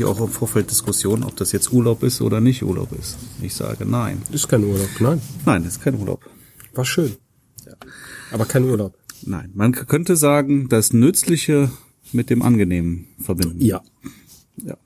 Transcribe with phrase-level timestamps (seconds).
[0.00, 3.18] Ich auch im Vorfeld Diskussion, ob das jetzt Urlaub ist oder nicht Urlaub ist.
[3.42, 4.22] Ich sage nein.
[4.32, 5.20] Ist kein Urlaub, nein.
[5.44, 6.24] Nein, das ist kein Urlaub.
[6.72, 7.16] War schön.
[8.32, 8.96] Aber kein Urlaub.
[9.26, 11.70] Nein, man könnte sagen, das Nützliche
[12.12, 13.60] mit dem Angenehmen verbinden.
[13.60, 13.82] Ja.
[14.56, 14.78] ja.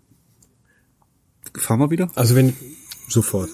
[1.56, 2.11] Fahren wir wieder?
[2.17, 2.53] Also wenn,
[3.09, 3.51] sofort.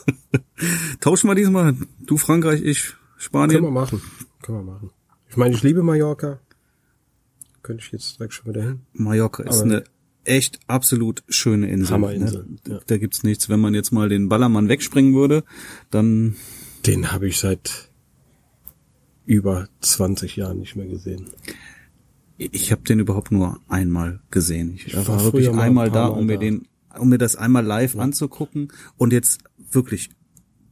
[1.00, 1.76] Tauschen wir diesmal.
[2.00, 3.70] Du Frankreich, ich Können wir Spanien.
[3.74, 4.00] machen.
[4.40, 4.90] Können wir machen.
[5.28, 6.38] Ich meine, ich liebe Mallorca.
[7.62, 8.80] Könnte ich jetzt direkt schon wieder hin.
[8.94, 9.84] Mallorca ist Aber- eine
[10.30, 11.94] echt absolut schöne Insel.
[11.94, 12.56] Hammerinsel, Ne?
[12.74, 12.80] ja.
[12.86, 13.48] Da gibt's nichts.
[13.48, 15.42] Wenn man jetzt mal den Ballermann wegspringen würde,
[15.90, 16.36] dann
[16.86, 17.90] Den habe ich seit
[19.26, 21.26] über 20 Jahren nicht mehr gesehen.
[22.38, 24.74] ich habe den überhaupt nur einmal gesehen.
[24.76, 26.68] Ich, war war wirklich einmal da, um mir den,
[26.98, 29.40] um mir das einmal live anzugucken und jetzt
[29.72, 30.10] wirklich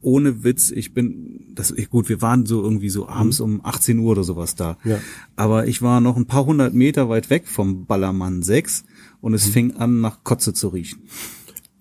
[0.01, 4.11] ohne Witz, ich bin, das gut, wir waren so irgendwie so abends um 18 Uhr
[4.11, 4.77] oder sowas da.
[4.83, 4.91] Mhm.
[4.91, 4.99] Ja.
[5.35, 8.85] Aber ich war noch ein paar hundert Meter weit weg vom Ballermann 6
[9.21, 9.35] und Mhm.
[9.35, 11.01] es fing an nach Kotze zu riechen.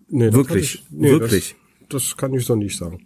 [0.08, 1.56] Nee, Wirklich, ich, nee, wirklich.
[1.88, 3.04] Das, das kann ich so nicht sagen.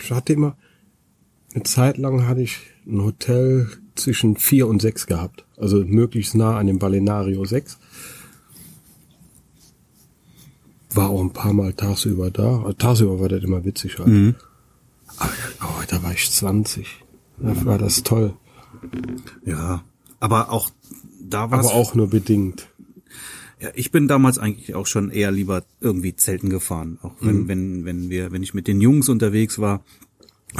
[0.00, 0.56] Ich hatte immer,
[1.54, 5.44] eine Zeit lang hatte ich ein Hotel zwischen vier und sechs gehabt.
[5.56, 7.78] Also möglichst nah an dem Balenario 6.
[10.94, 12.58] War auch ein paar Mal tagsüber da.
[12.58, 14.08] Also tagsüber war das immer witzig halt.
[14.08, 14.34] Mhm.
[15.18, 15.30] Aber
[15.62, 16.86] oh, da war ich 20.
[17.38, 18.34] Da war das toll.
[19.44, 19.84] Ja,
[20.20, 20.70] aber auch
[21.20, 22.68] da war Aber auch nur bedingt.
[23.60, 26.98] Ja, ich bin damals eigentlich auch schon eher lieber irgendwie Zelten gefahren.
[27.02, 27.48] Auch wenn, Mhm.
[27.48, 29.82] wenn, wenn wir, wenn ich mit den Jungs unterwegs war.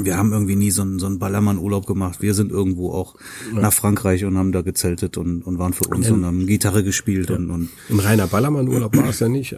[0.03, 2.20] Wir haben irgendwie nie so einen, so einen Ballermann-Urlaub gemacht.
[2.20, 3.14] Wir sind irgendwo auch
[3.53, 7.30] nach Frankreich und haben da gezeltet und, und waren für uns und haben Gitarre gespielt
[7.30, 9.57] und, und Ein reiner Ballermann-Urlaub war es ja nicht.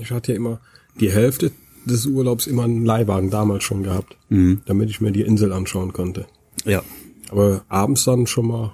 [0.00, 0.60] Ich hatte ja immer
[1.00, 1.52] die Hälfte
[1.84, 6.26] des Urlaubs immer einen Leihwagen damals schon gehabt, damit ich mir die Insel anschauen konnte.
[6.64, 6.82] ja.
[7.30, 8.72] Aber abends dann schon mal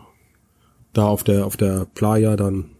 [0.92, 2.70] da auf der auf der Playa dann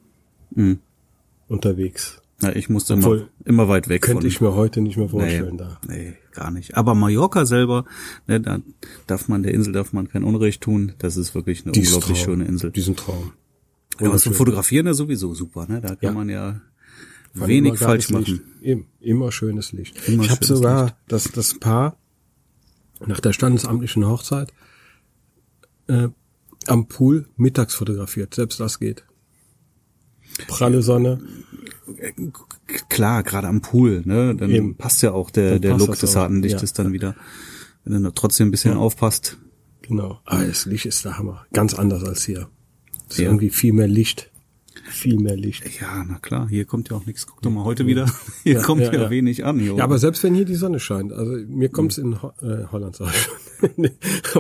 [1.49, 2.21] unterwegs.
[2.43, 4.29] ja ich musste immer, Obwohl, immer weit weg Könnte von.
[4.29, 5.81] ich mir heute nicht mehr nee, vorstellen da.
[5.87, 6.77] nee, gar nicht.
[6.77, 7.85] Aber Mallorca selber,
[8.27, 8.61] ne, da
[9.07, 10.93] darf man, der Insel darf man kein Unrecht tun.
[10.99, 12.33] Das ist wirklich eine Die ist unglaublich Traum.
[12.35, 12.71] schöne Insel.
[12.71, 13.33] Diesen Traum.
[14.01, 14.33] Ja, aber zum.
[14.35, 15.81] Fotografieren ja sowieso super, ne?
[15.81, 16.13] Da kann Ja.
[16.13, 16.61] man ja
[17.35, 18.43] wenig falsch es Licht.
[18.63, 18.87] machen.
[19.01, 20.09] Immer, schönes Licht.
[20.09, 20.97] Immer ich habe sogar Licht.
[21.09, 21.97] das, das Paar
[23.07, 24.53] nach der standesamtlichen Hochzeit
[25.87, 26.09] äh,
[26.67, 28.35] am Pool mittags fotografiert.
[28.35, 29.05] Selbst das geht.
[30.47, 31.21] Pralle Sonne.
[32.89, 34.35] Klar, gerade am Pool, ne?
[34.37, 34.77] Dann Eben.
[34.77, 36.21] passt ja auch der, Dann der Look des auch.
[36.23, 36.85] Hartenlichtes Ja.
[36.85, 37.17] dann wieder.
[37.85, 39.39] Wenn du noch trotzdem ein bisschen aufpasst.
[39.83, 40.21] Genau.
[40.25, 41.47] Aber das Licht ist der Hammer.
[41.53, 42.49] Ganz anders als hier.
[43.09, 43.25] Es ist Ja.
[43.27, 44.31] irgendwie viel mehr Licht.
[44.91, 45.65] Viel mehr Licht.
[45.81, 47.27] Ja, na klar, hier kommt ja auch nichts.
[47.27, 48.07] Guck doch mal heute wieder.
[48.43, 49.59] Hier Ja, kommt ja, ja, wenig an.
[49.61, 52.65] Hier Ja, aber selbst wenn hier die Sonne scheint, also mir kommt's in Ho äh,
[52.73, 53.29] Holland sag ich
[53.63, 53.91] schon,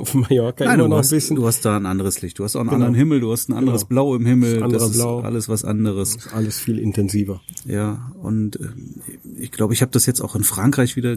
[0.03, 1.37] auf Mallorca Nein, immer du noch hast, ein bisschen.
[1.37, 2.39] du hast da ein anderes Licht.
[2.39, 4.03] Du hast auch einen anderen Himmel, du hast ein anderes Genau.
[4.11, 4.55] Blau im Himmel.
[4.55, 5.21] Das andere das ist Blau.
[5.21, 6.17] alles was anderes.
[6.17, 7.41] ist alles viel intensiver.
[7.65, 8.69] Ja, und äh,
[9.39, 11.17] ich glaube, ich habe das jetzt auch in Frankreich wieder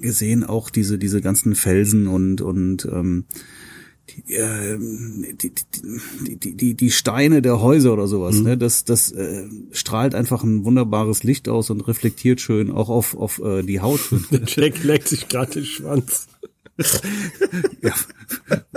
[0.00, 3.24] gesehen, auch diese diese ganzen Felsen und und ähm,
[4.10, 5.52] die, äh, die,
[6.36, 8.42] die, die, die, Steine der Häuser oder sowas, Mhm.
[8.42, 8.58] ne?
[8.58, 13.40] Das, das äh, strahlt einfach ein wunderbares Licht aus und reflektiert schön auch auf, auf
[13.40, 14.00] äh, die Haut.
[14.30, 16.28] Der Jack leckt sich gerade den Schwanz.
[17.82, 17.92] ja,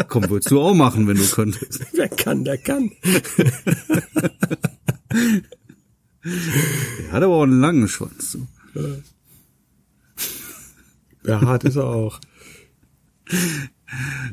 [0.07, 1.79] komm, würdest du auch machen, wenn du könntest.
[1.93, 2.91] Wer kann, der kann.
[7.07, 8.33] Er hat aber auch einen langen Schwanz.
[8.33, 8.47] So.
[11.25, 12.19] Ja, hart ist er auch.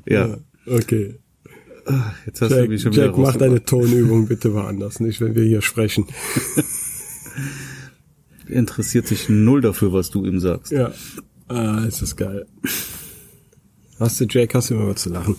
[0.07, 1.19] Ja, Okay.
[2.27, 5.35] jetzt hast du Jack, mich schon wieder Jack mach deine Tonübung bitte woanders, nicht wenn
[5.35, 6.07] wir hier sprechen.
[8.47, 10.73] Er interessiert sich null dafür, was du ihm sagst.
[10.73, 10.93] Ja.
[11.49, 12.47] Ah, ist das geil.
[13.99, 15.37] Hast du, Jack, hast du immer was zu lachen?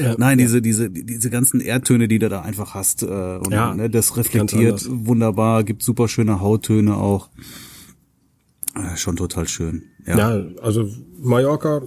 [0.00, 3.74] Ja, Nein, diese, diese, diese ganzen Erdtöne, die du da einfach hast, äh, und Ja,
[3.74, 7.30] ne, das reflektiert wunderbar, gibt super schöne Hauttöne auch.
[8.74, 9.84] Äh, schon total schön.
[10.06, 10.18] Ja.
[10.36, 11.82] Ja, also Mallorca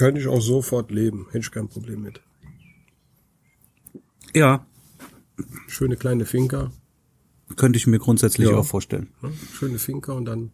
[0.00, 1.26] könnte ich auch sofort leben.
[1.26, 2.22] Hätte ich kein Problem mit.
[4.34, 4.64] ja,
[5.68, 6.70] Schöne kleine Finca.
[7.56, 8.56] könnte ich mir grundsätzlich Ja.
[8.56, 9.08] auch vorstellen.
[9.22, 9.30] ne?
[9.52, 10.52] Schöne Finca und dann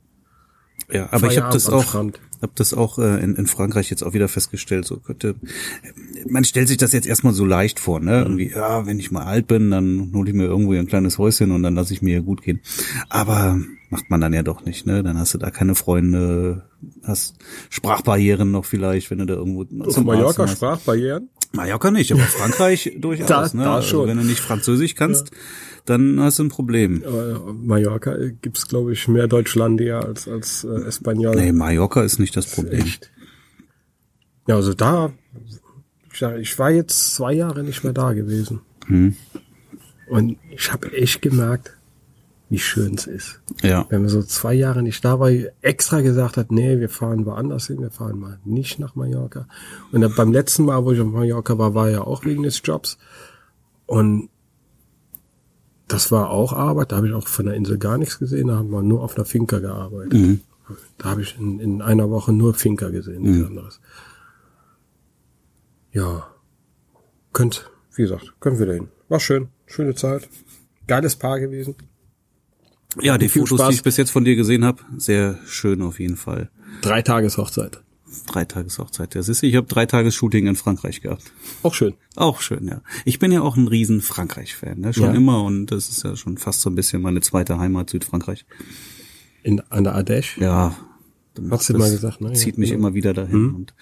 [0.92, 2.20] Ja, aber ich habe das auch, Strand.
[2.40, 4.84] hab das auch äh, in, in Frankreich jetzt auch wieder festgestellt.
[4.84, 5.34] So könnte,
[6.28, 8.22] man stellt sich das jetzt erstmal so leicht vor, ne?
[8.22, 11.50] Irgendwie, ja, wenn ich mal alt bin, dann hole ich mir irgendwo ein kleines Häuschen
[11.50, 12.60] und dann lasse ich mir hier gut gehen.
[13.08, 13.58] Aber
[13.90, 15.02] macht man dann ja doch nicht, ne?
[15.02, 16.64] Dann hast du da keine Freunde,
[17.02, 17.36] hast
[17.68, 20.46] Sprachbarrieren noch vielleicht, wenn du da irgendwo auf zum Mallorca.
[20.46, 21.30] Sprachbarrieren.
[21.52, 23.64] Mallorca nicht, aber Frankreich durchaus, Da- ne?
[23.64, 24.08] da Also schon.
[24.08, 25.30] wenn du nicht Französisch kannst,
[25.84, 27.02] dann hast du ein Problem.
[27.62, 31.36] Mallorca gibt's glaube ich mehr Deutschlandia als als äh, Espanol.
[31.36, 32.80] Nee, Mallorca ist nicht das Problem.
[32.80, 33.10] Echt.
[34.48, 35.12] Ja, also da
[36.38, 38.60] ich, war jetzt zwei Jahre nicht mehr da gewesen.
[40.08, 41.76] Und ich habe echt gemerkt,
[42.48, 43.40] wie schön es ist.
[43.62, 43.86] Ja.
[43.88, 45.30] Wenn man so zwei Jahre nicht da war,
[45.62, 49.48] extra gesagt hat, nee, wir fahren woanders hin, wir fahren mal nicht nach Mallorca.
[49.90, 52.60] Und dann beim letzten Mal, wo ich auf Mallorca war, war ja auch wegen des
[52.64, 52.98] Jobs.
[53.86, 54.28] Und
[55.88, 58.56] das war auch Arbeit, da habe ich auch von der Insel gar nichts gesehen, da
[58.56, 60.12] haben wir nur auf einer Finca gearbeitet.
[60.14, 60.40] Mhm.
[60.98, 63.46] Da habe ich in, in einer Woche nur Finca gesehen, nichts Mhm.
[63.46, 63.80] anderes.
[65.92, 66.26] Ja.
[67.32, 68.88] Könnt, wie gesagt, können wir dahin.
[69.08, 70.28] War schön, schöne Zeit.
[70.86, 71.74] Geiles Paar gewesen.
[73.00, 73.68] Ja, die Viel Fotos, Spaß.
[73.70, 76.50] die ich bis jetzt von dir gesehen habe, sehr schön auf jeden Fall.
[76.82, 77.80] Drei Tages Hochzeit.
[78.26, 79.14] Drei Tages Hochzeit.
[79.14, 81.22] Das ist, ich habe drei Tages Shooting in Frankreich gehabt.
[81.62, 81.94] Auch schön.
[82.14, 82.80] Auch schön, ja.
[83.04, 84.94] Ich bin ja auch ein riesen Frankreich-Fan, ne?
[84.94, 85.12] schon Ja.
[85.12, 88.46] immer und das ist ja schon fast so ein bisschen meine zweite Heimat, Südfrankreich.
[89.42, 90.40] In, an der Ardèche.
[90.40, 90.74] Ja.
[91.36, 92.32] Du das mal gesagt, ne?
[92.32, 92.80] Zieht Ja, mich genau.
[92.88, 93.74] immer wieder dahin und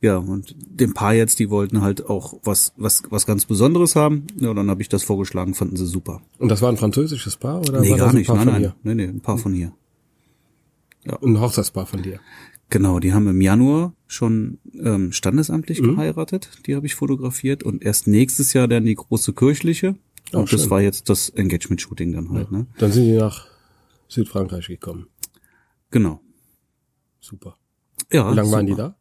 [0.00, 4.26] ja und dem Paar jetzt, die wollten halt auch was was was ganz Besonderes haben.
[4.40, 6.22] Ja, dann habe ich das vorgeschlagen, fanden sie super.
[6.38, 8.52] Und das war ein französisches Paar oder nee, gar das ein nicht, Paar nein, von
[8.54, 8.74] nein, dir?
[8.82, 9.72] nee, nee, ein paar von hier.
[11.22, 12.20] Ein Hochzeitspaar von dir.
[12.70, 15.96] Genau, die haben im Januar schon ähm, standesamtlich Mhm.
[15.96, 19.96] geheiratet, die habe ich fotografiert und erst nächstes Jahr dann die große kirchliche.
[20.32, 20.70] Oh, und das schön.
[20.70, 22.66] war jetzt das Engagement-Shooting dann halt, ne?
[22.78, 23.46] Dann sind die nach
[24.08, 25.08] Südfrankreich gekommen.
[25.90, 26.21] Genau.
[27.22, 27.56] Super.
[28.12, 28.30] Ja.
[28.30, 28.96] Wie lange waren die da?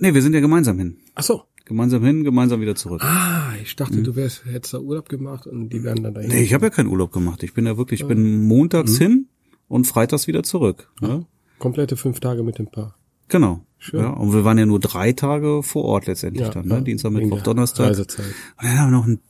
[0.00, 0.96] Nee, wir sind ja gemeinsam hin.
[1.14, 1.44] Ach so.
[1.66, 3.02] Gemeinsam hin, gemeinsam wieder zurück.
[3.04, 6.30] Ah, ich dachte, du wärst, hättest da Urlaub gemacht und die wären dann dahin.
[6.30, 7.42] Nee, ich habe ja keinen Urlaub gemacht.
[7.42, 9.28] Ich bin ja wirklich, ich bin montags hin
[9.68, 10.90] und freitags wieder zurück.
[11.00, 11.24] Ja?
[11.58, 12.96] Komplette fünf Tage mit dem Paar.
[13.28, 13.64] Genau.
[13.78, 14.00] Schön.
[14.00, 16.74] Ja, und wir waren ja nur drei Tage vor Ort letztendlich Ja, dann, ne?
[16.74, 17.88] ja, Dienstag, Mittwoch, Donnerstag.
[17.88, 18.26] Reisezeit.
[18.26, 19.20] Und dann haben wir noch ein,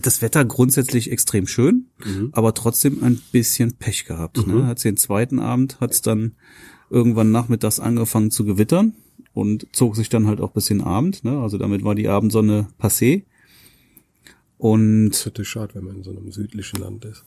[0.00, 2.28] das Wetter grundsätzlich extrem schön, Mhm.
[2.32, 4.44] aber trotzdem ein bisschen Pech gehabt.
[4.46, 4.66] Ne?
[4.66, 6.36] Hat's den zweiten Abend, hat's dann
[6.92, 8.94] irgendwann nachmittags angefangen zu gewittern
[9.32, 11.24] und zog sich dann halt auch bis den Abend.
[11.24, 11.40] Ne?
[11.40, 13.24] Also damit war die Abendsonne passé.
[14.58, 17.24] Und Das ist natürlich schade, wenn man in so einem südlichen Land ist.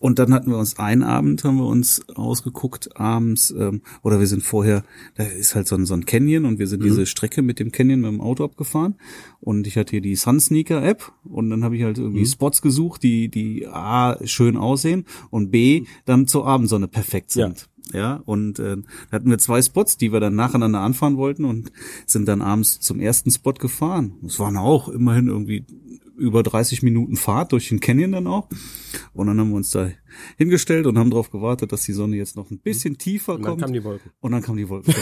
[0.00, 4.26] Und dann hatten wir uns einen Abend, haben wir uns ausgeguckt abends, ähm, oder wir
[4.26, 4.84] sind vorher,
[5.14, 7.72] da ist halt so ein, so ein Canyon und wir sind diese Strecke mit dem
[7.72, 8.96] Canyon mit dem Auto abgefahren.
[9.40, 13.02] Und ich hatte hier die Sunsneaker App und dann habe ich halt irgendwie Spots gesucht,
[13.02, 17.60] die, die A, schön aussehen und B, dann zur Abendsonne perfekt sind.
[17.60, 17.73] Ja,
[18.24, 18.76] und äh,
[19.10, 21.70] da hatten wir zwei Spots, die wir dann nacheinander anfahren wollten und
[22.06, 24.14] sind dann abends zum ersten Spot gefahren.
[24.26, 25.64] Es waren auch immerhin irgendwie
[26.16, 28.48] über 30 Minuten Fahrt durch den Canyon dann auch.
[29.12, 29.90] Und dann haben wir uns da
[30.36, 33.50] hingestellt und haben darauf gewartet, dass die Sonne jetzt noch ein bisschen tiefer Und dann
[33.52, 33.62] kommt.
[33.62, 34.10] kamen die Wolken.
[34.20, 34.94] und dann kamen die Wolken.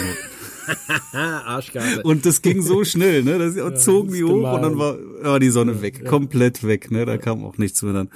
[1.12, 2.02] Ah, Arschkarte.
[2.04, 3.38] und das ging so schnell, ne?
[3.38, 4.54] Das zogen das die hoch gemein.
[4.54, 7.04] und dann war, war die Sonne weg, komplett weg, ne?
[7.04, 8.08] Da kam auch nichts mehr dann.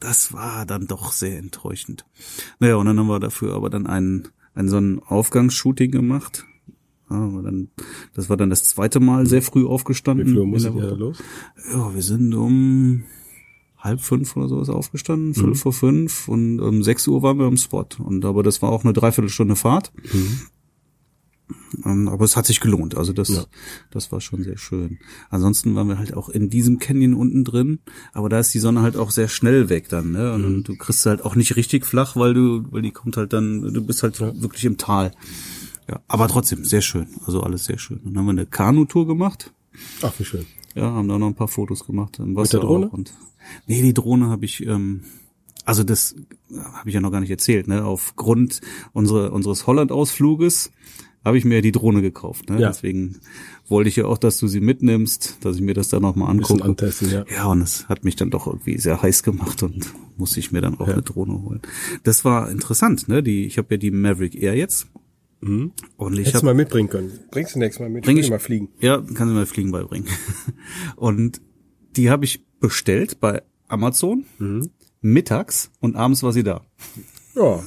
[0.00, 2.04] Das war dann doch sehr enttäuschend.
[2.60, 6.44] Naja, und dann haben wir dafür aber dann einen, einen so ein Aufgangsshooting gemacht.
[7.10, 7.68] Ja, dann,
[8.14, 10.26] das war dann das zweite Mal sehr früh aufgestanden.
[10.26, 10.94] Wie ihr da Woche.
[10.94, 11.18] los?
[11.72, 13.04] Ja, wir sind um
[13.78, 15.34] halb fünf oder sowas aufgestanden, Mhm.
[15.34, 17.86] fünf vor fünf und um sechs Uhr waren wir im Spot.
[17.98, 19.92] Und aber das war auch eine Dreiviertelstunde Fahrt.
[21.84, 22.96] Ähm, Aber es hat sich gelohnt.
[22.96, 23.34] Also das, Mhm.
[23.36, 23.44] Ja.
[23.90, 24.98] das war schon sehr schön.
[25.28, 27.80] Ansonsten waren wir halt auch in diesem Canyon unten drin,
[28.14, 30.32] aber da ist die Sonne halt auch sehr schnell weg dann, ne?
[30.32, 30.64] Und Mhm.
[30.64, 33.84] du kriegst halt auch nicht richtig flach, weil du, weil die kommt halt dann, du
[33.84, 35.10] bist halt wirklich im Tal.
[35.88, 37.08] Ja, aber trotzdem sehr schön.
[37.26, 38.00] Also alles sehr schön.
[38.04, 39.52] Dann haben wir eine Kanutour gemacht.
[40.02, 40.46] Ach, wie schön.
[40.74, 42.86] Ja, haben da noch ein paar Fotos gemacht im Wasser der Drohne?
[42.88, 42.92] auch.
[42.92, 43.12] Und
[43.66, 45.02] nee, die Drohne habe ich, ähm,
[45.64, 46.14] also das
[46.74, 47.68] habe ich ja noch gar nicht erzählt.
[47.68, 47.84] Ne?
[47.84, 48.60] Aufgrund
[48.92, 50.70] unsere, unseres Holland-Ausfluges
[51.24, 52.50] habe ich mir die Drohne gekauft.
[52.50, 52.60] Ne?
[52.60, 52.68] Ja.
[52.68, 53.16] Deswegen
[53.68, 56.38] wollte ich ja auch, dass du sie mitnimmst, dass ich mir das dann nochmal Ein
[56.38, 56.84] bisschen angucke.
[56.86, 57.24] antesten, ja.
[57.34, 59.86] Ja, und es hat mich dann doch irgendwie sehr heiß gemacht und
[60.18, 60.94] musste ich mir dann auch Ja.
[60.94, 61.62] eine Drohne holen.
[62.02, 63.22] Das war interessant, ne?
[63.22, 64.86] Die, ich habe ja die Maverick Air jetzt.
[65.44, 67.12] Und ich Hättest du habe mal mitbringen können.
[67.30, 68.04] Bringst du nächstes Mal mit?
[68.04, 68.68] Bring will ich- mal fliegen.
[68.80, 70.08] ja, kann sie mal Fliegen beibringen.
[70.96, 71.40] Und
[71.96, 74.24] die habe ich bestellt bei Amazon
[75.00, 76.62] mittags und abends war sie da.
[77.36, 77.62] Ja.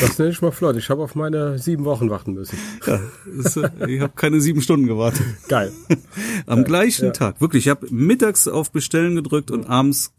[0.00, 0.76] Das nenne ich mal flott.
[0.76, 2.56] Ich habe auf meine sieben Wochen warten müssen.
[2.86, 3.00] Ja,
[3.42, 5.24] das, äh, ich habe keine sieben Stunden gewartet.
[5.48, 5.72] Geil.
[6.46, 7.10] Am gleichen ja.
[7.12, 7.40] Tag.
[7.40, 10.12] Wirklich, ich habe mittags auf Bestellen gedrückt und abends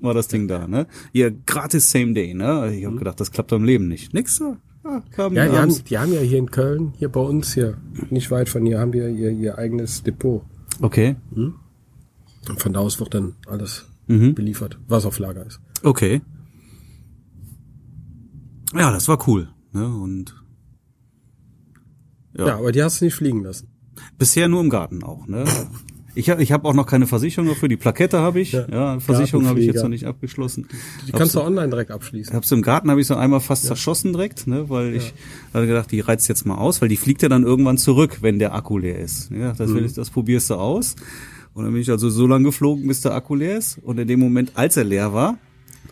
[0.00, 0.66] war das Ding da.
[0.66, 0.86] Ne?
[1.12, 2.32] Ihr gratis Same Day.
[2.34, 2.74] Ne?
[2.74, 4.14] Ich habe gedacht, das klappt im Leben nicht.
[4.14, 4.56] Nix da.
[4.84, 7.76] Ja, kam Ja, die haben, die haben ja hier in Köln, hier bei uns hier,
[8.10, 10.42] nicht weit von hier, haben ja ihr, ihr eigenes Depot.
[10.80, 11.54] Okay, Und
[12.58, 14.34] von da aus wird dann alles Mhm.
[14.34, 15.60] beliefert, was auf Lager ist.
[15.82, 16.22] okay.
[18.74, 19.48] Ja, das war cool.
[19.72, 19.86] Ne?
[19.86, 20.34] Und
[22.36, 23.68] Ja, aber die hast du nicht fliegen lassen.
[24.16, 25.44] Bisher nur im Garten auch, ne?
[26.14, 27.68] Ich habe ich hab auch noch keine Versicherung dafür.
[27.68, 28.52] Die Plakette habe ich.
[28.52, 28.66] Ja.
[28.70, 30.66] Ja, Versicherung habe ich jetzt noch nicht abgeschlossen.
[31.06, 32.34] Die kannst du online direkt abschließen.
[32.34, 35.14] Hab's im Garten habe ich so einmal fast zerschossen direkt, ne, weil ich
[35.54, 38.38] hatte gedacht, die reizt jetzt mal aus, weil die fliegt ja dann irgendwann zurück, wenn
[38.38, 39.30] der Akku leer ist.
[39.30, 40.96] Ja, das, will ich, das probierst du aus.
[41.54, 43.78] Und dann bin ich also so lange geflogen, bis der Akku leer ist.
[43.82, 45.38] Und in dem Moment, als er leer war,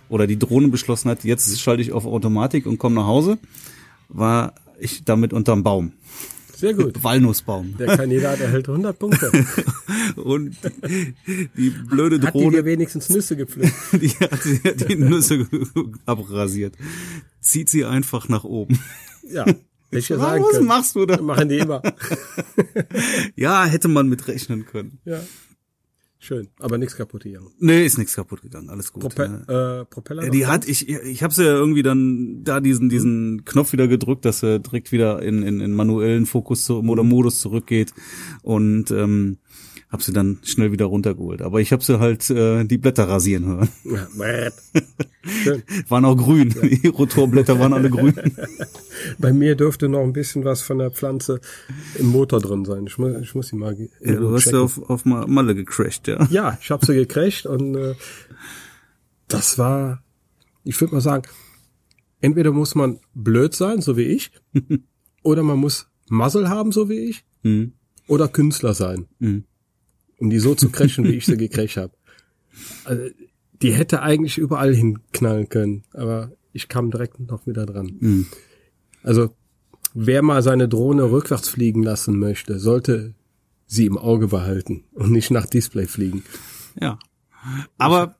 [0.08, 3.38] oder die Drohne beschlossen hat, jetzt schalte ich auf Automatik und komme nach Hause,
[4.08, 5.92] war ich damit unterm Baum.
[6.58, 7.04] Sehr gut.
[7.04, 7.76] Walnussbaum.
[7.78, 9.30] Der Kandidat erhält 100 Punkte.
[10.16, 10.56] und
[11.56, 13.72] die blöde Hat die Drohne, dir wenigstens Nüsse gepflückt?
[13.92, 15.46] die hat sie die Nüsse
[16.06, 16.74] abrasiert.
[17.40, 18.80] Zieht sie einfach nach oben.
[19.30, 19.44] Ja.
[19.44, 19.62] Hätte
[19.92, 20.66] ich sagen Was können.
[20.66, 21.22] machst du da?
[21.22, 21.80] Machen die immer.
[23.36, 24.98] Ja, hätte man mit rechnen können.
[25.04, 25.20] Ja.
[26.28, 26.48] Schön.
[26.58, 27.48] Aber nichts kaputt gegangen.
[27.58, 29.00] Nee, ist nichts kaputt gegangen, alles gut.
[29.00, 29.80] Prope ja.
[29.80, 30.24] äh, Propeller?
[30.24, 33.72] Ja, noch die hat, ich, ich habe sie ja irgendwie dann da diesen diesen Knopf
[33.72, 37.94] wieder gedrückt, dass er direkt wieder in, in, in manuellen Fokus zu, oder Modus zurückgeht
[38.42, 39.38] und ähm,
[39.90, 41.40] habe sie dann schnell wieder runtergeholt.
[41.42, 43.68] Aber ich habe sie halt äh, die Blätter rasieren hören.
[43.84, 44.06] Ja.
[45.88, 46.54] Waren auch grün.
[46.62, 48.14] Die Rotorblätter waren alle grün.
[49.18, 51.40] Bei mir dürfte noch ein bisschen was von der Pflanze
[51.98, 52.86] im Motor drin sein.
[52.86, 54.58] Ich muss, ich muss die mal Ja, du hast checken.
[54.58, 56.26] ja auf, auf Ma- Malle gecrashed, ja.
[56.30, 57.94] Ja, ich habe sie gekriegt und äh,
[59.28, 60.02] das war,
[60.64, 61.22] ich würde mal sagen,
[62.20, 64.30] entweder muss man blöd sein, so wie ich,
[65.22, 67.72] oder man muss Muzzle haben, so wie ich, Mhm.
[68.06, 69.44] oder Künstler sein, Mhm.
[70.18, 71.92] Um die so zu crashen, wie ich sie gekriegt habe.
[72.84, 73.04] Also,
[73.62, 77.96] die hätte eigentlich überall hinknallen können, aber ich kam direkt noch wieder dran.
[77.98, 78.26] Mhm.
[79.02, 79.30] Also,
[79.94, 83.14] wer mal seine Drohne rückwärts fliegen lassen möchte, sollte
[83.66, 86.22] sie im Auge behalten und nicht nach Display fliegen.
[86.80, 86.98] Ja.
[87.76, 88.16] Aber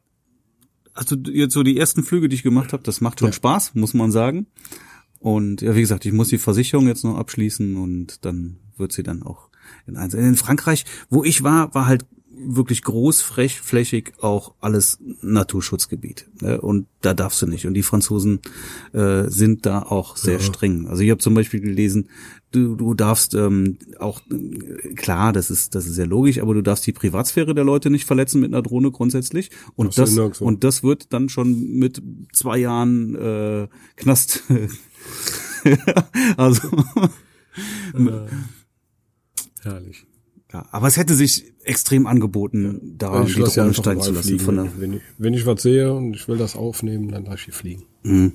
[0.95, 3.33] also jetzt so die ersten Flüge, die ich gemacht habe, das macht schon Ja.
[3.33, 4.47] Spaß, muss man sagen.
[5.21, 9.02] Und ja, wie gesagt, ich muss die Versicherung jetzt noch abschließen und dann wird sie
[9.02, 9.48] dann auch
[9.88, 10.14] in eins.
[10.14, 12.04] In Frankreich, wo ich war, war halt
[12.40, 16.28] wirklich großflächig auch alles Naturschutzgebiet.
[16.40, 16.61] Ne?
[16.61, 17.66] Und da darfst du nicht.
[17.66, 18.40] Und die Franzosen
[18.92, 20.40] äh, sind da auch sehr Ja.
[20.40, 20.87] streng.
[20.87, 22.09] Also ich habe zum Beispiel gelesen,
[22.52, 24.21] du, du darfst ähm, auch
[24.95, 28.04] klar, das ist das ist sehr logisch, aber du darfst die Privatsphäre der Leute nicht
[28.07, 29.50] verletzen mit einer Drohne grundsätzlich.
[29.75, 32.00] Und so, das und das wird dann schon mit
[32.33, 34.45] zwei Jahren äh, Knast.
[36.37, 36.71] also
[39.65, 40.07] herrlich.
[40.53, 44.23] ja, aber es hätte sich extrem angeboten, da Ich die Drohne steigen zu lassen.
[44.29, 44.41] fliegen.
[44.45, 47.49] Von der, wenn, ich, wenn ich was sehe und ich will das aufnehmen, dann lasse
[47.49, 47.85] ich fliegen.
[48.03, 48.33] Mhm.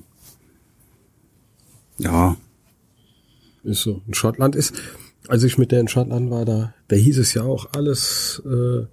[1.98, 2.36] Ja,
[3.62, 4.02] Ist so.
[4.06, 4.74] In Schottland ist,
[5.28, 8.86] als ich mit der in Schottland war, da, da hieß es ja auch alles äh,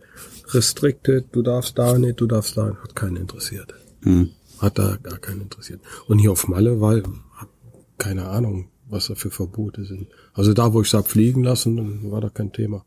[0.49, 2.81] restricted, du darfst da nicht, du darfst da nicht.
[2.83, 3.73] Hat keinen interessiert.
[4.01, 4.29] mhm.
[4.59, 5.81] Hat da gar keinen interessiert.
[6.07, 7.49] Und hier auf Malle hat
[7.97, 10.07] keine Ahnung, was da für Verbote sind.
[10.33, 12.85] Also da, wo ich es fliegen lassen, dann war da kein Thema.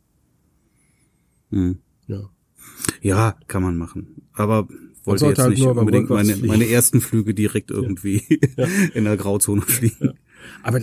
[1.50, 1.78] Mhm.
[2.06, 2.28] Ja.
[3.00, 4.22] ja, kann man machen.
[4.32, 4.68] Aber
[5.04, 8.18] wollte jetzt halt nicht unbedingt meine, meine ersten Flüge direkt irgendwie
[8.94, 10.18] in der Grauzone fliegen.
[10.62, 10.80] Aber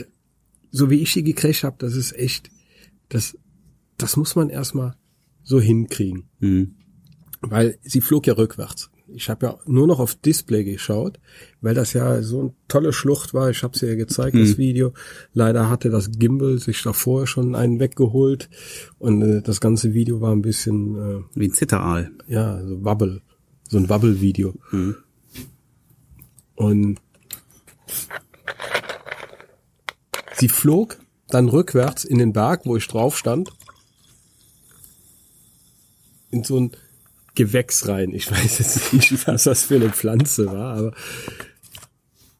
[0.71, 2.49] so wie ich sie gekriegt habe, das ist echt,
[3.09, 3.37] das,
[3.97, 4.95] das muss man erstmal
[5.43, 6.29] so hinkriegen.
[6.39, 6.75] Mhm.
[7.41, 8.90] Weil sie flog ja rückwärts.
[9.13, 11.19] Ich habe ja nur noch auf Display geschaut,
[11.61, 13.49] weil das ja so eine tolle Schlucht war.
[13.49, 14.93] Ich habe sie ja gezeigt, das Video.
[15.33, 18.49] Leider hatte das Gimbal sich da vorher schon einen weggeholt
[18.99, 22.11] und äh, das ganze Video war ein bisschen, äh, Wie ein Zitteraal.
[22.27, 23.21] ja, so Wabble,
[23.69, 24.53] so ein Wabble-Video.
[26.55, 26.99] Und
[30.37, 33.51] sie flog dann rückwärts in den Berg, wo ich drauf stand,
[36.29, 36.71] in so ein
[37.35, 38.13] Gewächs rein.
[38.13, 40.91] Ich weiß jetzt nicht, was das für eine Pflanze war, aber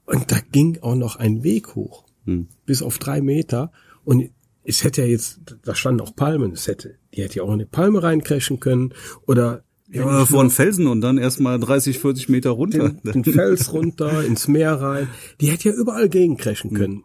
[0.06, 2.48] und da ging auch noch ein Weg hoch, Hm.
[2.66, 3.72] bis auf drei Meter.
[4.04, 4.30] Und
[4.64, 7.54] es hätte ja jetzt, da standen auch Palmen, es hätte, die hätte ja auch in
[7.56, 8.94] eine Palme reincrashen können
[9.26, 12.90] oder Ja, oder vor einen Felsen und dann erstmal 30, 40 Meter runter.
[12.90, 15.08] den, den Fels runter, ins Meer rein.
[15.40, 17.04] Die hätte ja überall gegencrashen können.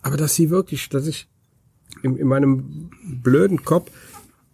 [0.00, 1.28] Aber dass sie wirklich, dass ich
[2.02, 2.90] in, in meinem
[3.22, 3.90] blöden Kopf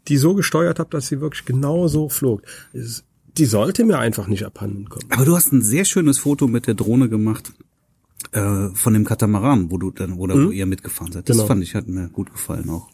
[0.08, 2.42] die so gesteuert habe, dass sie wirklich genau so flog.
[2.72, 5.06] Die sollte mir einfach nicht abhanden kommen.
[5.10, 7.52] Aber du hast ein sehr schönes Foto mit der Drohne gemacht
[8.32, 11.28] äh, von dem Katamaran, wo du dann oder wo ihr mitgefahren seid.
[11.28, 11.46] Das Genau.
[11.48, 12.88] fand ich hat mir gut gefallen auch.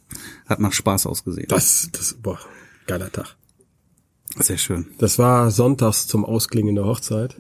[0.47, 1.47] Hat nach Spaß ausgesehen.
[1.49, 2.39] Das, das, boah,
[2.87, 3.37] geiler Tag.
[4.39, 4.87] sehr schön.
[4.99, 7.37] Das war sonntags zum Ausklingen der Hochzeit.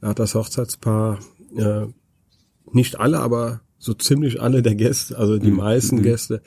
[0.00, 1.20] Da hat das Hochzeitspaar,
[1.56, 1.86] äh,
[2.72, 6.42] nicht alle, aber so ziemlich alle der Gäste, also die meisten Gäste,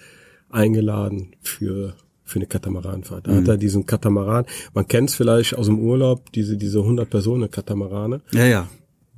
[0.49, 3.27] eingeladen für für eine Katamaranfahrt.
[3.27, 7.09] Da hat er diesen Katamaran, man kennt es vielleicht aus dem Urlaub, diese diese 100
[7.09, 8.67] Personen Katamarane, Ja, ja.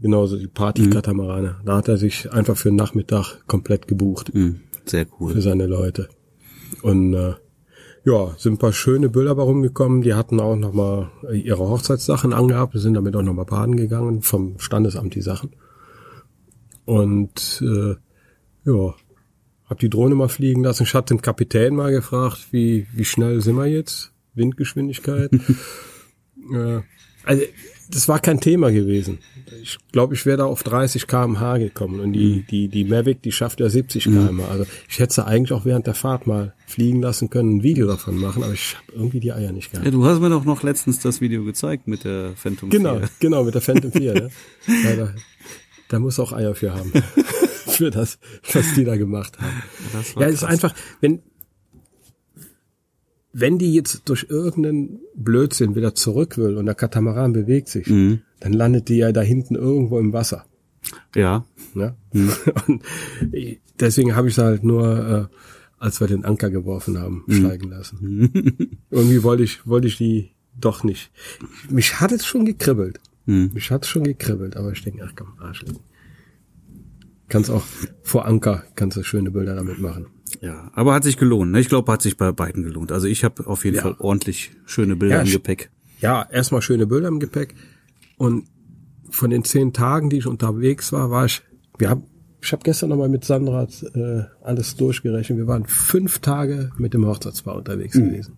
[0.02, 1.58] genauso die Party-Katamarane.
[1.66, 4.62] Da hat er sich einfach für den Nachmittag komplett gebucht Mhm.
[4.86, 5.42] Sehr für cool.
[5.42, 6.10] seine Leute.
[6.82, 7.34] Und äh,
[8.06, 10.02] ja, sind ein paar schöne Bilder bei rumgekommen.
[10.04, 15.16] Die hatten auch nochmal ihre Hochzeitssachen angehabt, sind damit auch nochmal baden gegangen, vom Standesamt
[15.16, 15.52] die Sachen.
[16.86, 17.96] Und äh,
[18.70, 18.94] ja,
[19.70, 20.84] hab die Drohne mal fliegen lassen.
[20.84, 24.12] Ich hatte den Kapitän mal gefragt, wie, wie schnell sind wir jetzt?
[24.36, 25.32] Windgeschwindigkeit.
[26.54, 26.82] äh,
[27.24, 27.44] also
[27.90, 29.20] das war kein Thema gewesen.
[29.62, 33.32] Ich glaube, ich wäre da auf 30 km/h gekommen und die die die Mavic, die
[33.32, 34.42] schafft ja 70 km.
[34.50, 37.88] Also ich hätte sie eigentlich auch während der Fahrt mal fliegen lassen können, ein Video
[37.88, 39.86] davon machen, aber ich habe irgendwie die Eier nicht gehabt.
[39.86, 43.10] Ja, du hast mir doch noch letztens das Video gezeigt mit der Phantom Genau, 4.
[43.20, 44.14] genau mit der Phantom 4.
[44.14, 44.30] ne?
[44.84, 45.14] ja, da,
[45.90, 46.92] da muss auch Eier für haben.
[47.78, 48.20] für das,
[48.54, 49.64] was die da gemacht haben.
[50.20, 51.22] Ja, es ist einfach, wenn,
[53.34, 58.22] wenn die jetzt durch irgendeinen Blödsinn wieder zurück will und der Katamaran bewegt sich, Mhm.
[58.40, 60.46] dann landet die ja da hinten irgendwo im Wasser.
[61.16, 61.96] Ja, Ne?
[62.14, 62.30] Mhm.
[62.68, 62.84] Und
[63.80, 65.36] deswegen habe ich sie halt nur, äh,
[65.84, 67.34] als wir den Anker geworfen haben, Mhm.
[67.34, 68.78] steigen lassen.
[68.92, 71.12] Irgendwie wollte ich, wollte ich die doch nicht.
[71.70, 73.00] Mich hat es schon gekribbelt.
[73.26, 73.50] Mhm.
[73.54, 75.78] Mich hat es schon gekribbelt, aber ich denke, ach komm, Arschlein.
[77.28, 77.64] Kannst auch
[78.04, 80.08] vor Anker, kannst du schöne Bilder damit machen.
[80.42, 81.52] ja, aber hat sich gelohnt.
[81.52, 81.60] Ne?
[81.60, 82.92] Ich glaube, hat sich bei beiden gelohnt.
[82.92, 83.82] Also ich habe auf jeden Ja.
[83.84, 85.70] Fall ordentlich schöne Bilder Ja, im Gepäck.
[86.02, 87.56] ja, erstmal schöne Bilder im Gepäck.
[88.18, 88.46] Und
[89.10, 91.42] von den zehn Tagen, die ich unterwegs war, war ich,
[91.78, 92.04] wir haben,
[92.42, 93.64] ich habe gestern nochmal mit Sandra
[93.96, 95.38] äh, alles durchgerechnet.
[95.40, 98.38] Wir waren fünf Tage mit dem Hochzeitspaar unterwegs gewesen.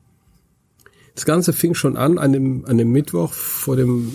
[1.15, 4.11] Das Ganze fing schon an an dem, an dem Mittwoch vor dem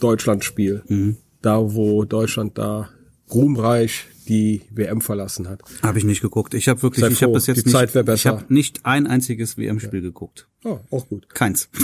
[0.00, 1.16] Deutschlandspiel.
[1.42, 2.88] Da, wo Deutschland da
[3.34, 5.62] ruhmreich die WM verlassen hat.
[5.82, 6.54] Habe ich nicht geguckt.
[6.54, 8.86] Ich habe wirklich, Sei ich habe bis jetzt die nicht, Zeit wär ich habe nicht
[8.86, 10.48] ein einziges WM-Spiel geguckt.
[10.64, 11.28] Oh, auch gut.
[11.34, 11.68] Keins.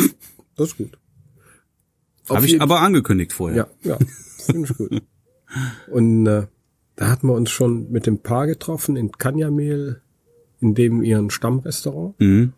[0.58, 0.96] Das ist gut.
[2.30, 3.68] Habe ich aber angekündigt vorher.
[3.82, 3.98] Ja, ja,
[4.38, 5.02] finde ich gut.
[5.90, 6.46] Und äh,
[6.96, 10.00] da hatten wir uns schon mit dem Paar getroffen in Kanyamehl,
[10.60, 12.18] in dem ihren Stammrestaurant.
[12.18, 12.54] Mhm.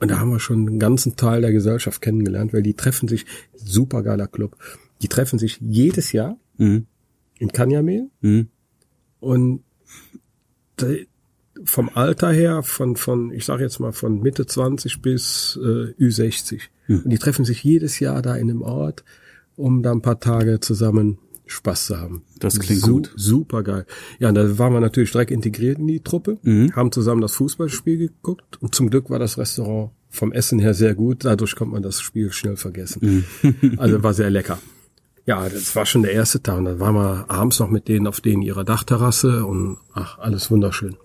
[0.00, 3.26] Und da haben wir schon einen ganzen Teil der Gesellschaft kennengelernt, weil die treffen sich,
[3.54, 4.56] supergeiler Club,
[5.02, 6.86] die treffen sich jedes Jahr Mhm.
[7.38, 8.48] In Kanyamehl Mhm.
[9.20, 9.62] und
[11.64, 16.60] vom Alter her, von, von, ich sage jetzt mal von Mitte 20 bis äh, Ü60.
[16.88, 19.04] Und die treffen sich jedes Jahr da in dem Ort,
[19.56, 22.22] um da ein paar Tage zusammen Spaß zu haben.
[22.38, 23.12] Das klingt gut.
[23.16, 23.86] Super geil.
[24.20, 26.74] Ja, und da waren wir natürlich direkt integriert in die Truppe, Mhm.
[26.76, 30.94] haben zusammen das Fußballspiel geguckt und zum Glück war das Restaurant vom Essen her sehr
[30.94, 31.24] gut.
[31.24, 33.24] Dadurch konnte man das Spiel schnell vergessen.
[33.42, 33.74] Mhm.
[33.78, 34.58] also war sehr lecker.
[35.28, 38.06] Ja, das war schon der erste Tag und dann waren wir abends noch mit denen
[38.06, 40.96] auf denen ihrer Dachterrasse und ach, alles wunderschön.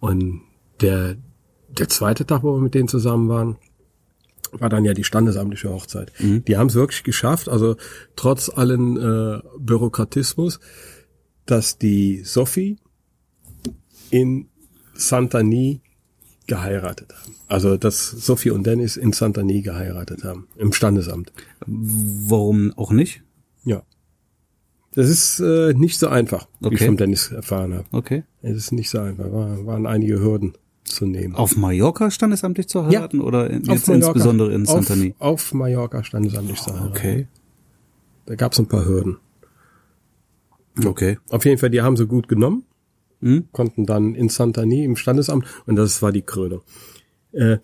[0.00, 0.40] Und
[0.80, 1.16] der,
[1.68, 3.58] der zweite Tag, wo wir mit denen zusammen waren,
[4.52, 6.14] war dann ja die standesamtliche Hochzeit.
[6.18, 7.76] Die haben es wirklich geschafft, also
[8.16, 10.58] trotz allen äh, Bürokratismus,
[11.44, 12.78] dass die Sophie
[14.08, 14.48] in
[14.94, 15.82] Santani
[16.50, 17.34] geheiratet haben.
[17.48, 21.32] Also dass Sophie und Dennis in Santani geheiratet haben, im Standesamt.
[21.66, 23.22] Warum auch nicht?
[23.64, 23.82] Ja.
[24.94, 26.86] Das ist äh, nicht so einfach, wie ich Okay.
[26.86, 27.86] vom Dennis erfahren habe.
[27.92, 28.24] Okay.
[28.42, 31.36] Es ist nicht so einfach, war, waren einige Hürden zu nehmen.
[31.36, 34.06] Auf Mallorca standesamtlich zu heiraten oder in, jetzt Mallorca.
[34.08, 35.14] insbesondere in Santani?
[35.20, 36.88] Auf, auf Mallorca standesamtlich zu heiraten.
[36.90, 37.26] Okay.
[38.26, 39.18] Da gab es ein paar Hürden.
[40.84, 41.18] Okay.
[41.30, 42.64] Auf jeden Fall, die haben sie gut genommen,
[43.20, 43.48] Hm?
[43.52, 46.62] konnten dann in Santani im Standesamt und das war die Krönung.
[47.32, 47.58] Äh,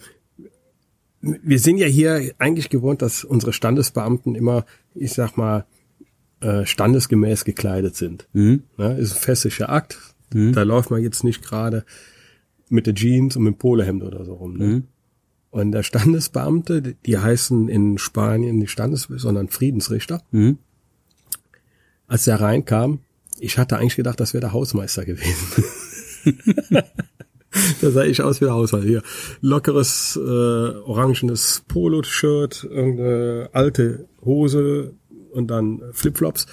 [1.20, 4.64] wir sind ja hier eigentlich gewohnt, dass unsere Standesbeamten immer,
[4.94, 5.64] ich sag mal,
[6.40, 8.28] äh, standesgemäß gekleidet sind.
[8.32, 8.64] Mhm.
[8.76, 8.98] Ne?
[8.98, 9.98] Ist ein festlicher Akt.
[10.52, 11.84] Da läuft man jetzt nicht gerade
[12.68, 14.56] mit der Jeans und mit dem Polohemd oder so rum.
[14.56, 14.66] Ne?
[14.66, 14.84] Mhm.
[15.50, 20.22] Und der Standesbeamte, die heißen in Spanien nicht Standes, sondern Friedensrichter.
[20.32, 20.58] Mhm.
[22.06, 23.00] Als der reinkam,
[23.38, 25.64] ich hatte eigentlich gedacht, das wäre der Hausmeister gewesen.
[27.80, 28.88] da sah ich aus wie der Hausmeister.
[28.88, 29.02] Hier,
[29.40, 34.94] lockeres, äh, orangenes Polo-Shirt, irgendeine alte Hose
[35.32, 36.46] und dann Flipflops.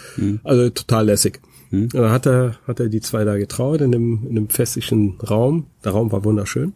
[0.44, 1.42] Also total lässig.
[1.72, 5.18] Und dann hat er, hat er die zwei da getraut in dem, in dem festlichen
[5.20, 5.68] Raum.
[5.84, 6.74] Der Raum war wunderschön.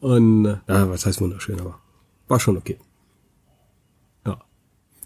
[0.00, 1.78] Und, äh, ja, was heißt wunderschön, aber
[2.26, 2.78] war schon okay.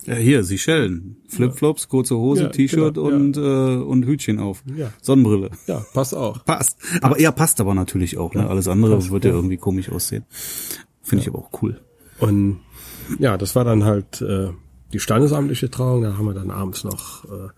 [0.07, 0.15] Ja.
[0.15, 1.17] Ja, hier, Seychellen.
[1.29, 3.17] Flipflops, kurze Hose, Ja, T-Shirt genau, ja.
[3.17, 4.63] und, äh, und Hütchen auf.
[4.77, 4.93] Ja.
[5.01, 5.51] Sonnenbrille.
[5.67, 6.45] Ja, passt auch.
[6.45, 6.79] Passt.
[7.01, 8.35] Aber ja, passt aber natürlich auch.
[8.35, 8.49] Ne?
[8.49, 9.37] Alles andere passt, wird ja ja.
[9.37, 10.25] irgendwie komisch aussehen.
[11.03, 11.81] Finde ich aber auch cool.
[12.21, 12.61] Und
[13.19, 14.49] ja, das war dann halt äh,
[14.93, 16.03] die standesamtliche Trauung.
[16.03, 17.49] Da haben wir dann abends noch äh,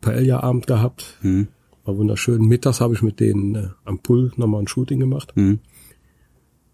[0.00, 1.18] Paella-Abend gehabt.
[1.22, 1.48] Mhm.
[1.84, 2.42] War wunderschön.
[2.42, 5.32] Mittags habe ich mit denen äh, am Pool nochmal ein Shooting gemacht.
[5.36, 5.60] Mhm.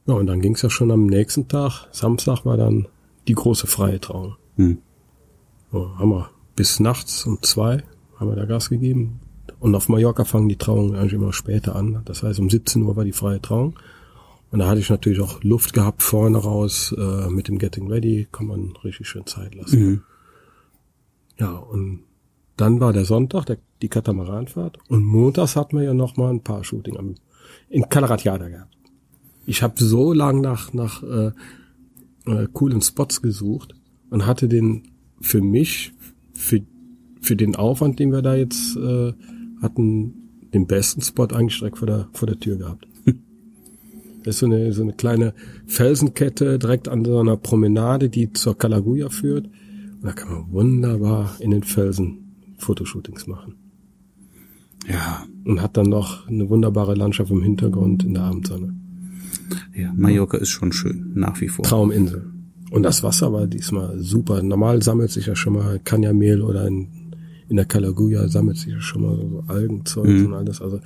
[0.06, 2.86] Ja, und dann ging's ja schon am nächsten Tag, Samstag, war dann
[3.26, 4.36] die große freie Trauung.
[4.56, 4.78] Mhm.
[5.72, 7.82] Haben wir bis nachts um zwei
[8.18, 9.20] haben wir da Gas gegeben.
[9.60, 12.02] Und auf Mallorca fangen die Trauungen eigentlich immer später an.
[12.04, 13.78] Das heißt, um 17 Uhr war die freie Trauung.
[14.50, 18.28] Und da hatte ich natürlich auch Luft gehabt vorne raus äh, mit dem Getting Ready,
[18.30, 19.80] kann man richtig schön Zeit lassen.
[19.80, 20.02] Mhm.
[21.38, 22.04] Ja, und
[22.56, 24.78] dann war der Sonntag, der, die Katamaranfahrt.
[24.88, 27.14] Und montags hatten wir ja noch mal ein Paar Shooting am,
[27.68, 28.74] in Calaratiada gehabt.
[29.46, 31.32] Ich habe so lang nach, nach äh,
[32.26, 33.74] äh, coolen Spots gesucht
[34.10, 35.92] und hatte den für mich,
[36.34, 36.60] für,
[37.20, 39.12] für den Aufwand, den wir da jetzt äh,
[39.62, 40.14] hatten,
[40.54, 42.86] den besten Spot eigentlich direkt vor der, vor der Tür gehabt.
[44.24, 45.34] Das ist so eine, so eine kleine
[45.66, 49.46] Felsenkette direkt an so einer Promenade, die zur Kalaguya führt.
[49.46, 53.54] Und da kann man wunderbar in den Felsen Fotoshootings machen.
[54.88, 58.74] Ja, Und hat dann noch eine wunderbare Landschaft im Hintergrund in der Abendsonne.
[59.74, 61.64] ja, Mallorca ist schon schön, nach wie vor.
[61.64, 62.32] Trauminsel.
[62.70, 64.42] Und das Wasser war diesmal super.
[64.42, 66.88] Normal sammelt sich ja schon mal Kanyamehl oder in,
[67.48, 70.26] in der Kalaguya sammelt sich ja schon mal so Algenzeug Mhm.
[70.26, 70.60] und alles.
[70.60, 70.80] Also,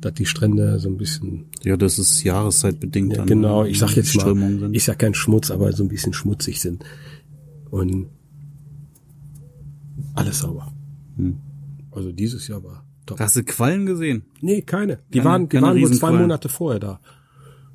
[0.00, 3.16] dass die Strände so ein bisschen, Ja, das ist jahreszeitbedingt.
[3.16, 4.74] ja, genau, ich sag jetzt mal, sind.
[4.76, 6.84] ist ja kein Schmutz, aber so ein bisschen schmutzig sind.
[7.70, 8.06] Und
[10.14, 10.72] alles sauber.
[11.16, 11.36] Hm.
[11.90, 13.18] Also dieses Jahr war top.
[13.20, 14.22] Hast du Quallen gesehen?
[14.40, 14.98] Nee, keine.
[15.12, 16.12] Die Keine- waren, die waren nur zwei.
[16.12, 17.00] Monate vorher da.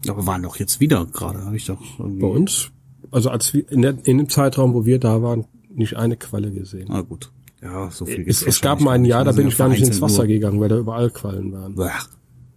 [0.08, 1.82] Aber waren doch jetzt wieder gerade, habe ich doch.
[1.98, 2.72] Bei uns,
[3.12, 6.52] also als wir in, der, in dem Zeitraum, wo wir da waren, nicht eine Qualle
[6.52, 6.90] gesehen.
[6.90, 7.32] Ah, gut.
[7.62, 9.06] Ja, so viel Es, es gab mal ein.
[9.06, 10.28] Jahr, da bin ich gar nicht ins Wasser nur.
[10.28, 11.76] gegangen, weil da überall Quallen waren.
[11.76, 11.90] Bäh.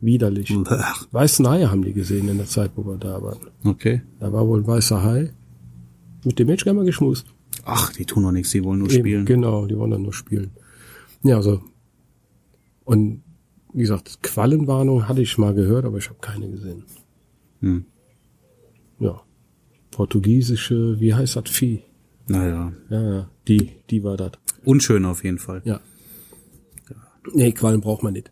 [0.01, 0.49] Widerlich.
[0.49, 0.77] Bäh.
[1.11, 3.39] Weißen Haie haben die gesehen in der Zeit, wo wir da waren.
[3.65, 4.03] Okay.
[4.21, 5.33] Da war wohl ein weißer Hai.
[6.25, 7.27] Mit dem gerne mal geschmust.
[7.65, 9.27] Ach, die tun doch nichts, die wollen nur Eben, spielen.
[9.27, 10.51] Genau, die wollen dann nur spielen.
[11.23, 11.61] Ja, also.
[12.85, 13.23] Und
[13.73, 16.85] wie gesagt, Quallenwarnung hatte ich mal gehört, aber ich habe keine gesehen.
[17.61, 17.85] Hm.
[19.93, 19.97] Ja.
[19.97, 21.83] Portugiesische, wie heißt das Vieh?
[22.29, 24.33] Naja, Ja, ja, die, die war das.
[24.65, 25.63] unschön auf jeden Fall.
[25.65, 25.81] Ja.
[27.35, 28.31] Nee, Quallen braucht man nicht.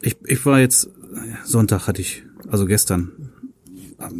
[0.00, 0.90] Ich, ich war jetzt,
[1.44, 3.30] Sonntag hatte ich, also gestern,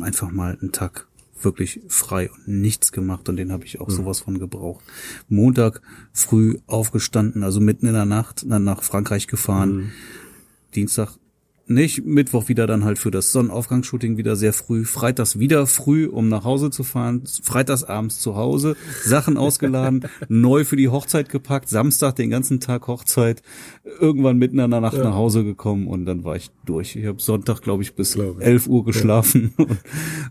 [0.00, 1.08] einfach mal einen Tag
[1.40, 4.82] wirklich frei und nichts gemacht und den habe ich auch sowas von gebraucht.
[5.28, 5.82] Montag
[6.12, 9.92] früh aufgestanden, also mitten in der Nacht, dann nach Frankreich gefahren.
[10.74, 11.18] Dienstag
[11.66, 16.28] nicht, Mittwoch wieder dann halt für das Sonnenaufgangsshooting wieder sehr früh, freitags wieder früh, um
[16.28, 21.68] nach Hause zu fahren, freitags abends zu Hause, Sachen ausgeladen, neu für die Hochzeit gepackt,
[21.68, 23.42] Samstag den ganzen Tag Hochzeit,
[23.98, 26.96] irgendwann mitten in der Nacht nach Hause gekommen und dann war ich durch.
[26.96, 28.46] Ich habe Sonntag, glaube ich, bis Glaube ich.
[28.46, 29.78] 11 Uhr geschlafen und,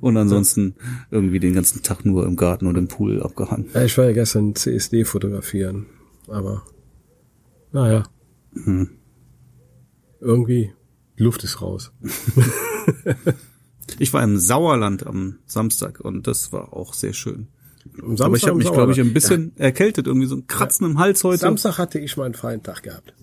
[0.01, 0.75] und ansonsten
[1.09, 3.69] irgendwie den ganzen Tag nur im Garten und im Pool abgehangen.
[3.73, 5.87] Ja, ich war ja gestern CSD fotografieren,
[6.27, 6.63] aber
[7.71, 8.03] naja.
[8.53, 8.89] Hm.
[10.21, 10.71] Irgendwie,
[11.17, 11.91] Luft ist raus.
[13.99, 17.47] Ich war im Sauerland am Samstag und das war auch sehr schön.
[18.01, 20.99] Am Aber ich habe mich, glaube ich, ein bisschen erkältet, irgendwie so ein Kratzen im
[20.99, 21.39] Hals Ja, heute.
[21.39, 23.13] Samstag hatte ich mal einen freien Tag gehabt.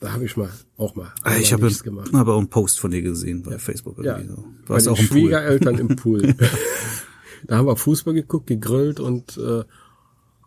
[0.00, 1.12] Da habe ich mal auch mal.
[1.22, 4.04] Ah, ich habe hab auch einen Post von dir gesehen bei Facebook.
[4.04, 4.44] Ja, so.
[4.66, 5.20] Bei den auch im Pool.
[5.20, 6.34] Schwiegereltern im Pool.
[7.46, 9.64] da haben wir Fußball geguckt, gegrillt und äh,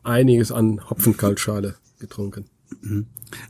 [0.04, 2.46] einiges an Hopfenkaltschale getrunken.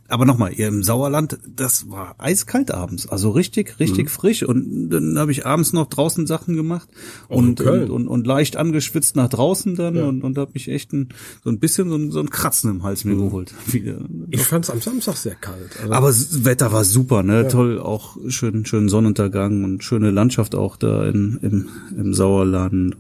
[0.08, 4.10] Aber nochmal, ihr im Sauerland, das war eiskalt abends, also richtig, richtig Mhm.
[4.10, 4.44] frisch.
[4.44, 6.90] Und dann habe ich abends noch draußen Sachen gemacht
[7.28, 10.06] und, und, und, und leicht angeschwitzt nach draußen dann Ja.
[10.06, 11.10] und, und habe mich echt ein,
[11.44, 13.20] so ein bisschen so ein, so ein Kratzen im Hals mir Mhm.
[13.20, 13.54] geholt.
[13.72, 14.00] Wieder.
[14.32, 15.78] Ich fand es am Samstag sehr kalt.
[15.82, 17.48] Also, Aber das Wetter war super, ne?
[17.48, 22.98] Toll, auch schön, schön Sonnenuntergang und schöne Landschaft auch da in, im, im Sauerland.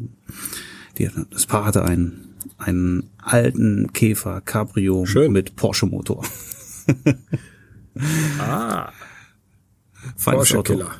[0.99, 2.26] Die, das Paar hatte einen,
[2.57, 5.31] einen alten Käfer Cabrio Schön.
[5.31, 6.23] mit Porsche Motor.
[8.39, 8.91] ah,
[10.15, 10.73] Feines Porsche Auto.
[10.73, 10.91] Killer.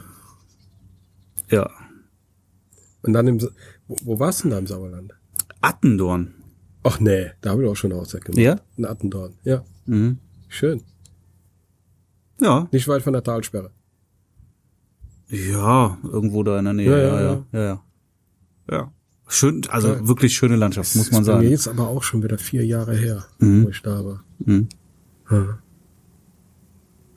[1.50, 1.70] Ja.
[3.04, 3.42] Und dann im,
[3.88, 5.14] wo, wo warst du denn da im Sauerland?
[5.62, 6.34] Attendorn.
[6.84, 8.40] Ach nee, da habe ich auch schon eine Hochzeit gemacht.
[8.40, 8.60] Ja?
[8.78, 9.34] In Attendorn.
[9.44, 10.20] Ja, Mhm.
[10.48, 10.84] schön.
[12.40, 12.68] Ja.
[12.72, 13.72] Nicht weit von der Talsperre.
[15.30, 16.90] Ja, irgendwo da in der Nähe.
[16.90, 17.60] Ja, Ja, ja, ja, ja.
[17.60, 17.84] ja.
[18.72, 18.92] ja.
[19.30, 20.08] Schön, also Ja.
[20.08, 21.50] wirklich schöne Landschaft, muss man bei mir sagen.
[21.50, 23.66] jetzt aber auch schon wieder vier Jahre her, Mhm.
[23.66, 24.24] wo ich da war.
[24.40, 24.70] Mhm.
[25.30, 25.60] Ja.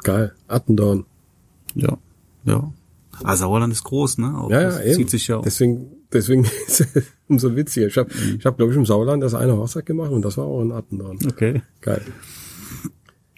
[0.03, 0.33] Geil.
[0.49, 1.05] Attendorn.
[1.75, 1.99] Ja.
[2.45, 2.73] Ja.
[3.23, 4.37] Ah, Sauerland ist groß, ne?
[4.37, 4.95] Auch Ja, ja, eben.
[4.95, 5.43] Zieht sich ja auch.
[5.43, 7.87] Deswegen, deswegen ist es umso witziger.
[7.87, 8.37] Ich habe, Mhm.
[8.39, 10.73] ich hab, glaube ich, im Sauerland das eine Hochzeit gemacht und das war auch in
[10.73, 11.19] Attendorn.
[11.27, 11.63] Okay.
[11.83, 12.03] Geil.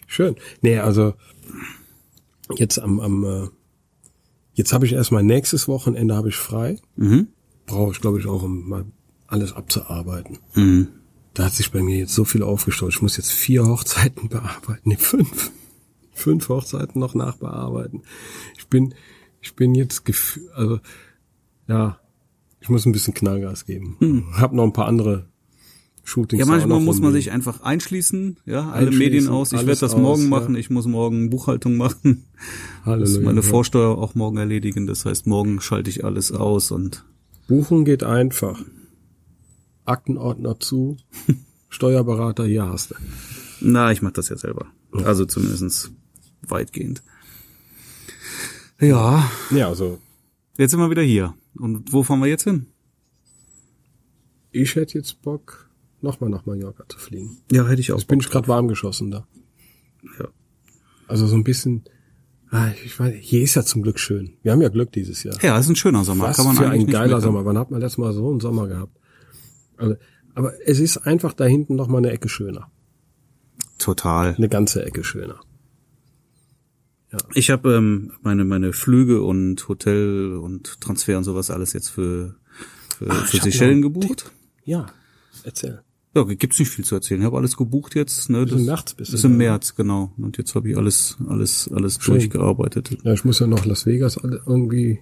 [0.07, 0.35] Schön.
[0.61, 1.13] Nee, also
[2.55, 3.47] jetzt am, am äh,
[4.53, 6.79] jetzt habe ich erstmal nächstes Wochenende habe ich frei.
[6.95, 7.27] Mhm.
[7.65, 8.85] Brauche ich, glaube ich, auch, um mal
[9.27, 10.39] alles abzuarbeiten.
[10.53, 10.89] Mhm.
[11.33, 12.93] Da hat sich bei mir jetzt so viel aufgestaut.
[12.93, 14.81] Ich muss jetzt vier Hochzeiten bearbeiten.
[14.83, 15.51] Nee, fünf.
[16.13, 18.03] Fünf Hochzeiten noch nachbearbeiten.
[18.57, 18.93] Ich bin,
[19.41, 20.79] ich bin jetzt gef also,
[21.67, 21.99] ja,
[22.59, 24.27] ich muss ein bisschen Knallgas geben.
[24.33, 25.27] Hab noch ein paar andere
[26.03, 26.39] Shootings.
[26.39, 29.53] Ja, manchmal muss man sich einfach einschließen, ja, alle Einschließen, Medien aus.
[29.53, 30.29] Ich werde das aus, morgen ja.
[30.29, 32.25] machen, ich muss morgen Buchhaltung machen.
[32.85, 33.17] Halleluja.
[33.17, 33.47] Muss meine Ja.
[33.47, 34.85] Vorsteuer auch morgen erledigen.
[34.85, 37.05] Das heißt, morgen schalte ich alles aus und
[37.47, 38.63] Buchen geht einfach.
[39.85, 40.97] Aktenordner zu.
[41.69, 42.95] Steuerberater, hier hast du.
[43.61, 44.67] na, ich mache das ja selber.
[44.91, 45.91] Also zumindest
[46.47, 47.03] weitgehend.
[48.79, 49.99] Ja, Ja, also
[50.57, 51.33] jetzt sind wir wieder hier.
[51.55, 52.67] Und wo fahren wir jetzt hin?
[54.55, 55.67] ich hätte jetzt Bock,
[56.01, 57.37] nochmal nach Mallorca zu fliegen.
[57.51, 57.97] Ja, hätte ich auch.
[57.97, 59.27] Jetzt bin ich gerade warm geschossen da.
[60.19, 60.27] Ja.
[61.07, 61.83] Also so ein bisschen,
[62.53, 64.37] ah, ich weiß, hier ist ja zum Glück schön.
[64.41, 65.35] Wir haben ja Glück dieses Jahr.
[65.41, 66.25] Ja, ist ein schöner Sommer.
[66.25, 67.21] Was kann man für ein geiler.
[67.21, 67.45] Sommer.
[67.45, 68.97] Wann hat man letztes Mal so einen Sommer gehabt?
[69.77, 69.95] Also,
[70.35, 72.71] aber es ist einfach da hinten noch mal eine Ecke schöner.
[73.77, 74.35] Total.
[74.35, 75.39] Eine ganze Ecke schöner.
[77.35, 82.35] Ich habe ähm, meine meine Flüge und Hotel und Transfer und sowas alles jetzt für
[82.97, 84.31] für, ich für Seychellen gebucht.
[84.63, 84.87] Ja,
[85.43, 85.83] erzähl.
[86.15, 87.21] Ja, gibt's nicht viel zu erzählen.
[87.21, 88.29] Ich habe alles gebucht jetzt.
[88.29, 89.37] Ne, Bis im März bist du Bis im?
[89.37, 90.11] März, genau.
[90.17, 92.15] Und jetzt habe ich alles alles alles Schön.
[92.15, 92.97] durchgearbeitet.
[93.03, 94.99] Ja, ich muss ja noch Las Vegas alle, irgendwie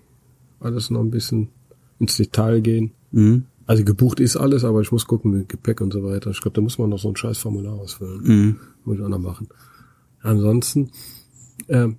[0.61, 1.49] alles noch ein bisschen
[1.99, 2.91] ins Detail gehen.
[3.11, 3.45] Mhm.
[3.65, 6.31] Also gebucht ist alles, aber ich muss gucken mit Gepäck und so weiter.
[6.31, 8.21] Ich glaube, da muss man noch so ein scheiß Formular ausfüllen.
[8.23, 8.59] Mhm.
[8.85, 9.47] Muss ich auch noch machen.
[10.21, 10.91] Ansonsten,
[11.67, 11.97] ähm,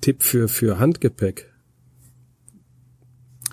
[0.00, 1.47] Tipp für, für Handgepäck.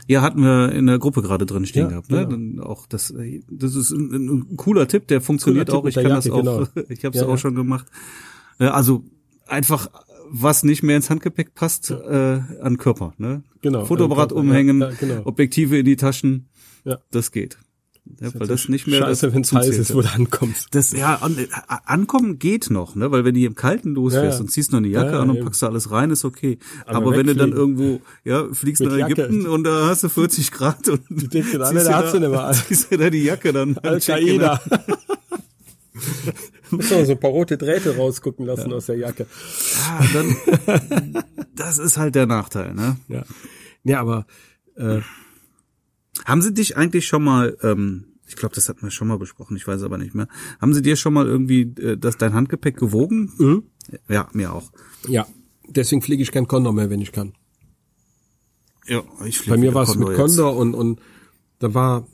[0.07, 2.11] Ja, hatten wir in der Gruppe gerade drin stehen Ja, gehabt.
[2.11, 2.27] Ne?
[2.27, 2.63] genau.
[2.63, 4.11] Auch das, äh, das ist ein,
[4.51, 5.83] ein cooler Tipp, der funktioniert Cooler auch.
[5.83, 6.73] Tipp Ich kann der das Jacke, auch.
[6.73, 6.85] genau.
[6.89, 7.37] Ich habe es Ja, auch ja.
[7.37, 7.87] schon gemacht.
[8.59, 9.03] Äh, Also
[9.47, 9.89] einfach,
[10.29, 13.13] was nicht mehr ins Handgepäck passt, äh, an Körper.
[13.17, 13.43] Ne?
[13.61, 15.21] Genau, Fotoapparat umhängen, genau.
[15.25, 16.49] Objektive in die Taschen.
[16.83, 16.99] Ja.
[17.11, 17.57] Das geht.
[18.21, 18.99] Ja, weil das nicht mehr.
[18.99, 20.67] Scheiße, das wenn es heiß ist, wo du ankommst.
[20.71, 21.47] Das, ja, an, äh,
[21.85, 23.11] ankommen geht noch, ne?
[23.11, 25.29] Weil wenn du hier im Kalten losfährst Ja, und ziehst noch eine Jacke Ja, an
[25.31, 25.45] und eben.
[25.45, 26.59] packst da alles rein, ist okay.
[26.85, 29.13] Aber Aber, wenn du dann irgendwo, ja, fliegst Mit nach Jacke.
[29.23, 32.43] Ägypten und da hast du 40 Grad und Die denken alle, ziehst hat's da- immer
[32.45, 32.53] an.
[32.67, 33.77] ziehst dir da die Jacke dann.
[33.79, 34.61] Al-Qaida.
[36.71, 39.25] Muss man so ein paar rote Drähte rausgucken lassen aus der Jacke.
[39.87, 40.35] Ja, dann,
[41.55, 42.97] das ist halt der Nachteil, ne?
[43.07, 43.23] Ja,
[43.83, 44.25] ja aber
[44.75, 44.99] äh,
[46.25, 49.55] Haben sie dich eigentlich schon mal, ähm, ich glaube, das hatten wir schon mal besprochen,
[49.55, 50.27] ich weiß aber nicht mehr.
[50.59, 53.31] Haben sie dir schon mal irgendwie äh, das dein Handgepäck gewogen?
[53.37, 53.63] Mhm.
[54.09, 54.71] Ja, mir auch.
[55.07, 55.27] ja,
[55.67, 57.33] deswegen fliege ich kein Condor mehr, wenn ich kann.
[58.87, 60.17] Ja, ich flieg Bei mir war es mit jetzt.
[60.17, 60.99] Condor und, und
[61.59, 62.07] da war,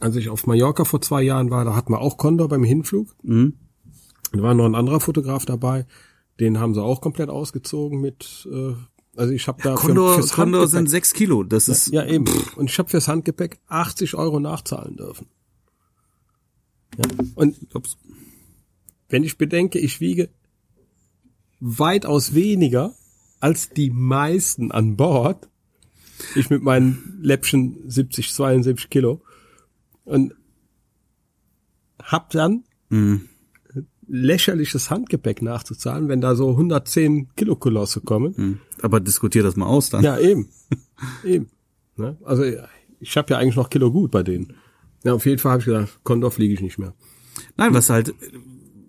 [0.00, 3.14] als ich auf Mallorca vor zwei Jahren war, da hatten wir auch Condor beim Hinflug.
[3.22, 3.54] Mhm.
[4.32, 5.86] Da war noch ein anderer Fotograf dabei,
[6.40, 8.74] den haben sie auch komplett ausgezogen mit, äh,
[9.16, 11.42] also ich habe da für- Condor, fürs Condor Handgepäck- sind sechs Kilo.
[11.42, 12.26] Das ist Ja, eben.
[12.56, 15.26] Und ich habe fürs Handgepäck 80 Euro nachzahlen dürfen.
[16.98, 17.04] Ja.
[17.34, 17.96] Und Ups.
[19.08, 20.30] wenn ich bedenke, ich wiege
[21.60, 22.94] weitaus weniger
[23.40, 25.48] als die meisten an Bord,
[26.34, 29.22] ich mit meinen Läppchen 70, 72 Kilo
[30.04, 30.34] und
[32.02, 33.28] hab dann Mhm.
[34.08, 38.36] Lächerliches Handgepäck nachzuzahlen, wenn da so 110 Kilo Kolosse kommen.
[38.36, 38.60] Hm.
[38.82, 40.02] Aber diskutier das mal aus dann.
[40.04, 40.48] Ja, eben.
[41.24, 41.48] eben.
[41.96, 42.16] Ne?
[42.24, 42.44] Also
[43.00, 44.54] ich habe ja eigentlich noch Kilo gut bei denen.
[45.04, 46.94] Ja, auf jeden Fall habe ich gedacht, Condor fliege ich nicht mehr.
[47.56, 48.14] Nein, was halt,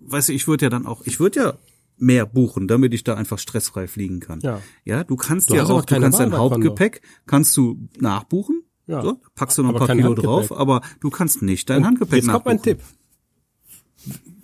[0.06, 1.58] weißt du, ich würde ja dann auch, ich würde ja
[1.96, 4.40] mehr buchen, damit ich da einfach stressfrei fliegen kann.
[4.40, 4.62] Ja.
[4.84, 6.32] Ja, du kannst Du ja auch, du kannst dein.
[6.32, 8.62] Hauptgepäck, kannst du nachbuchen.
[8.86, 9.02] Ja.
[9.02, 10.30] So, packst du noch ein Aber paar kein Kilo Handgepäck.
[10.30, 12.56] drauf, aber du kannst nicht dein Handgepäck Jetzt kommt nachbuchen.
[12.56, 12.80] mein Tipp.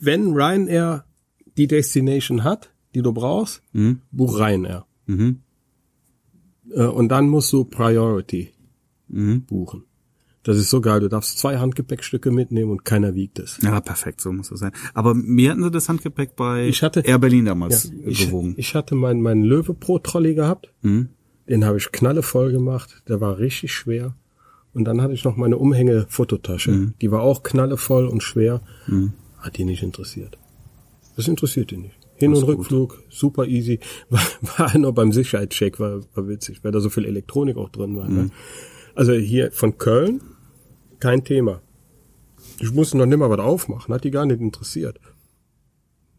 [0.05, 1.05] Wenn Ryanair
[1.57, 4.01] die Destination hat, die du brauchst, Mhm.
[4.13, 4.87] buch Ryanair.
[5.07, 5.41] Mhm.
[6.73, 8.53] Äh, Und dann musst du Priority
[9.09, 9.43] Mhm.
[9.45, 9.85] buchen.
[10.43, 11.01] Das ist so geil.
[11.01, 13.59] Du darfst zwei Handgepäckstücke mitnehmen und keiner wiegt es.
[13.63, 14.73] Ja, perfekt, so muss es sein.
[14.93, 18.55] Aber mir hatten sie das Handgepäck bei Ich hatte- Air Berlin damals Ja, ich, gewogen.
[18.59, 20.69] ich hatte meinen mein Löwe Pro Trolley gehabt.
[20.83, 21.09] Mhm.
[21.49, 23.03] Den habe ich knallevoll gemacht.
[23.09, 24.15] Der war richtig schwer.
[24.75, 26.71] Und dann hatte ich noch meine Umhänge-Fototasche.
[26.73, 26.95] Mhm.
[27.01, 28.61] Die war auch knallevoll und schwer.
[29.45, 30.39] Hat die nicht interessiert.
[31.17, 31.99] Das interessiert die nicht.
[32.17, 32.59] Hin- und ist gut.
[32.59, 33.79] Rückflug, super easy.
[34.09, 34.23] War,
[34.57, 38.09] war nur beim Sicherheitscheck, war, war witzig, weil da so viel Elektronik auch drin war.
[38.09, 38.17] Mhm.
[38.17, 38.31] Ne?
[38.95, 40.23] Also hier von Köln,
[40.99, 41.61] kein Thema.
[42.59, 44.99] Ich musste noch nimmer was aufmachen, hat die gar nicht interessiert.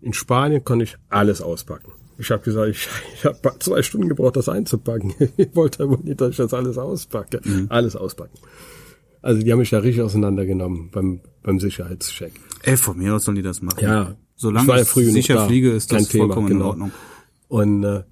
[0.02, 1.94] In Spanien konnte ich alles auspacken.
[2.20, 5.16] Ich habe gesagt, ich, ich habe zwei Stunden gebraucht, das einzupacken.
[5.38, 7.42] Ich wollte aber nicht, dass ich das alles auspacke.
[7.44, 7.68] Mhm.
[7.70, 8.38] Alles auspacken.
[9.24, 12.34] Also die haben mich da richtig auseinandergenommen beim, beim Sicherheitscheck.
[12.66, 13.80] Ey, von mir aus sollen die das machen.
[13.82, 15.48] Ja, ich Solange war ja ich früh genug sicher da.
[15.48, 16.70] fliege, ist das Thema, vollkommen in genau.
[16.70, 16.92] Ordnung.
[17.48, 18.04] Und äh,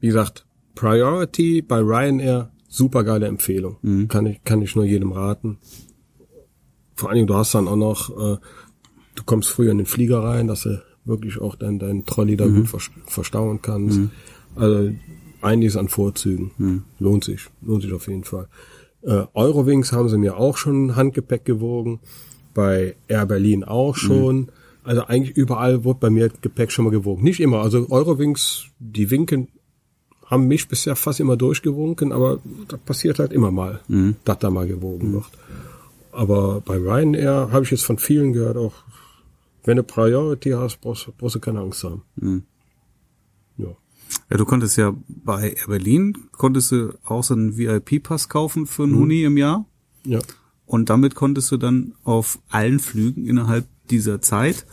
[0.00, 3.76] wie gesagt, Priority bei Ryanair, super geile Empfehlung.
[3.82, 4.08] Mhm.
[4.08, 5.58] Kann ich kann ich nur jedem raten.
[6.94, 8.38] Vor allen Dingen, du hast dann auch noch, äh,
[9.14, 12.46] du kommst früher in den Flieger rein, dass du wirklich auch dein, dein Trolley da
[12.46, 12.56] Mhm.
[12.56, 14.00] gut vers verstauen kannst.
[14.56, 14.90] Also
[15.40, 16.50] einiges an Vorzügen.
[16.58, 16.82] Mhm.
[16.98, 18.48] Lohnt sich, lohnt sich auf jeden Fall.
[19.02, 22.00] Äh, Eurowings haben sie mir auch schon Handgepäck gewogen,
[22.58, 24.00] bei Air Berlin auch Mhm.
[24.06, 24.48] schon.
[24.82, 27.22] Also eigentlich überall wurde bei mir Gepäck schon mal gewogen.
[27.22, 27.58] Nicht immer.
[27.60, 29.46] Also Eurowings, die winken,
[30.26, 34.16] haben mich bisher fast immer durchgewunken, aber das passiert halt immer mal, Mhm.
[34.24, 35.26] dass da mal gewogen wird.
[36.10, 38.74] Aber bei Ryanair habe ich jetzt von vielen gehört, auch
[39.64, 42.02] wenn du Priority hast, brauchst, brauchst du keine Angst haben.
[42.16, 42.42] Mhm.
[43.56, 43.68] Ja.
[44.30, 48.82] Ja, du konntest ja bei Air Berlin, konntest du auch so einen VIP-Pass kaufen für
[48.82, 48.98] einen Mhm.
[48.98, 49.64] Huni im Jahr.
[50.04, 50.18] Ja.
[50.68, 54.66] Und damit konntest du dann auf allen Flügen innerhalb dieser Zeit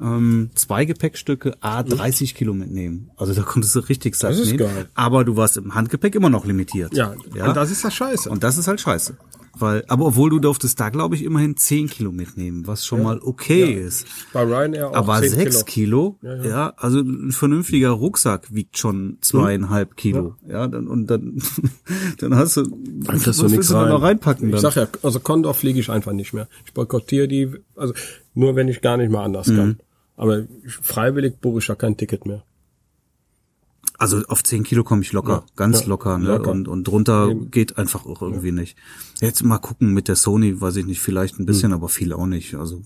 [0.00, 3.10] ähm, zwei Gepäckstücke A 30 Kilo mitnehmen.
[3.16, 4.58] Also da konntest du richtig satt Das ist nehmen.
[4.58, 4.88] geil.
[4.94, 6.94] Aber du warst im Handgepäck immer noch limitiert.
[6.94, 8.30] Ja, und das ist das Scheiße.
[8.30, 9.16] Und das ist halt scheiße.
[9.60, 13.20] Weil, aber obwohl du durftest da, glaube ich, immerhin 10 Kilo mitnehmen, was schon mal
[13.22, 14.06] okay ist.
[14.32, 19.96] Bei Ryanair auch Aber 10 sechs Kilo, ja, also ein vernünftiger Rucksack wiegt schon zweieinhalb
[19.96, 20.34] Kilo.
[20.48, 21.42] Ja, dann, und dann,
[22.18, 23.88] dann hast du, was du nichts willst du da rein.
[23.90, 24.60] noch reinpacken Ich dann?
[24.62, 26.48] sag ja, also Condor fliege ich einfach nicht mehr.
[26.64, 27.92] Ich boykottiere die, also
[28.34, 29.56] nur wenn ich gar nicht mehr anders Mhm.
[29.56, 29.80] kann.
[30.16, 30.44] Aber
[30.82, 32.42] freiwillig buche ich ja kein Ticket mehr.
[34.00, 36.26] Also auf 10 Kilo komme ich locker, Ja, ganz ja, locker, ne?
[36.28, 36.50] locker.
[36.50, 38.76] Und, und drunter geht einfach auch irgendwie nicht.
[39.20, 41.46] Jetzt mal gucken mit der Sony, weiß ich nicht, vielleicht ein Hm.
[41.46, 42.54] bisschen, aber viel auch nicht.
[42.54, 42.82] Also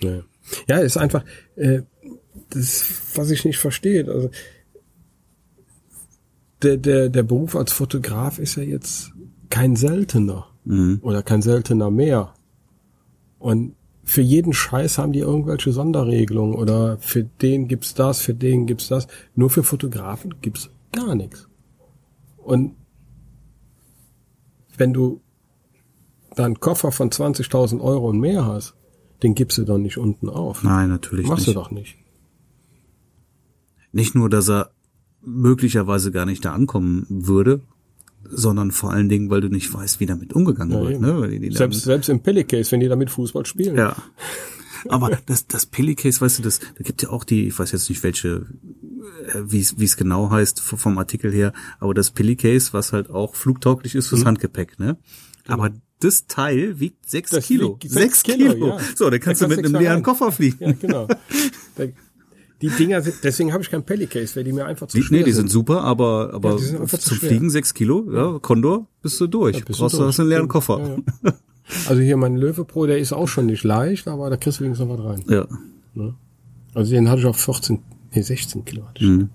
[0.00, 0.22] Ja,
[0.68, 1.24] ja ist einfach,
[1.56, 1.82] äh,
[2.50, 2.84] das,
[3.16, 4.06] was ich nicht verstehe.
[4.08, 4.30] Also,
[6.62, 9.12] der, der, der Beruf als Fotograf ist ja jetzt
[9.50, 10.98] kein seltener Mhm.
[11.02, 12.34] oder kein seltener mehr.
[13.38, 13.75] Und
[14.06, 18.86] für jeden Scheiß haben die irgendwelche Sonderregelungen oder für den gibt's das, für den gibt's
[18.86, 19.08] das.
[19.34, 21.48] Nur für Fotografen gibt's gar nichts.
[22.36, 22.76] Und
[24.78, 25.20] wenn du
[26.36, 28.74] da einen Koffer von 20.000 Euro und mehr hast,
[29.24, 30.62] den gibst du doch nicht unten auf.
[30.62, 31.56] nein, natürlich Machst nicht.
[31.56, 31.96] du doch nicht.
[33.90, 34.70] Nicht nur, dass er
[35.20, 37.62] möglicherweise gar nicht da ankommen würde,
[38.30, 41.00] sondern vor allen Dingen, weil du nicht weißt, wie damit umgegangen Ja, wird.
[41.00, 41.20] Ne?
[41.20, 43.76] Weil die, die Selbst, selbst im Pellicase, wenn die damit Fußball spielen.
[43.76, 43.96] Ja.
[44.88, 47.88] Aber das, das Pillicase, weißt du, das, da gibt ja auch die, ich weiß jetzt
[47.88, 48.46] nicht welche,
[49.32, 53.10] äh, wie es wie es genau heißt vom Artikel her, aber das Pillicase, was halt
[53.10, 54.96] auch flugtauglich ist fürs Handgepäck, ne?
[55.48, 57.78] Aber das Teil wiegt sechs Das Kilo.
[57.80, 58.52] wiegt Sechs sechs Kilo.
[58.52, 58.78] Kilo, ja.
[58.94, 60.02] So, dann Da kannst du mit kannst du einem extra leeren rein.
[60.04, 60.56] Koffer fliegen.
[60.60, 61.08] Ja, genau.
[61.76, 61.84] Da-
[62.62, 65.18] Die Dinger sind, deswegen habe ich kein Pellicase, weil die mir einfach zu Die, schwer
[65.18, 67.28] nee, die sind super, aber, aber Ja, sind zu zum schwer.
[67.30, 69.62] Fliegen sechs Kilo, ja, Condor, bist du durch.
[69.64, 70.08] bist du Brauchst du durch.
[70.08, 70.78] hast einen leeren Koffer.
[70.80, 70.96] Ja,
[71.30, 71.34] ja.
[71.88, 74.64] Also hier mein Löwe Pro, der ist auch schon nicht leicht, aber da kriegst du
[74.64, 75.24] wenigstens noch was rein.
[75.28, 75.46] Ja.
[76.74, 77.82] Also den hatte ich auf 14,
[78.14, 79.10] nee 16 Kilo hatte ich.
[79.10, 79.28] Mhm.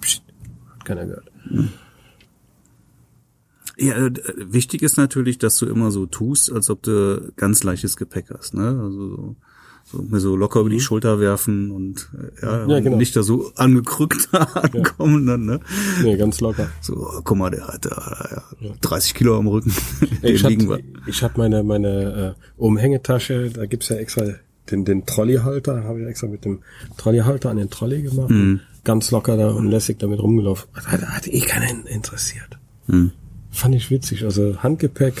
[0.00, 0.22] Psst,
[0.74, 1.30] hat keiner gehört.
[3.78, 7.96] Ja, äh, wichtig ist natürlich, dass du immer so tust, als ob du ganz leichtes
[7.96, 8.78] Gepäck hast, ne?
[8.82, 9.36] Also so,
[9.90, 12.08] so mir so locker über die Schulter werfen und
[12.40, 12.96] äh, ja, Ja, genau.
[12.96, 15.60] nicht da so angekrückt ankommen dann, ne?
[16.02, 16.68] Nee, ganz locker.
[16.80, 19.72] So, guck mal, der hat da ja, 30 Kilo am Rücken.
[20.22, 20.70] Ich liegen
[21.22, 24.24] hab, meine, meine äh, Umhängetasche, da gibt's ja extra
[24.70, 26.60] den, den Trolleyhalter, habe ich extra mit dem
[26.96, 28.30] Trolleyhalter an den Trolley gemacht.
[28.30, 28.60] Mhm.
[28.84, 30.68] Ganz locker da und lässig damit rumgelaufen.
[30.74, 32.58] Hat, hat eh keinen interessiert.
[32.86, 33.12] Mhm.
[33.50, 34.24] Fand ich witzig.
[34.24, 35.20] Also Handgepäck,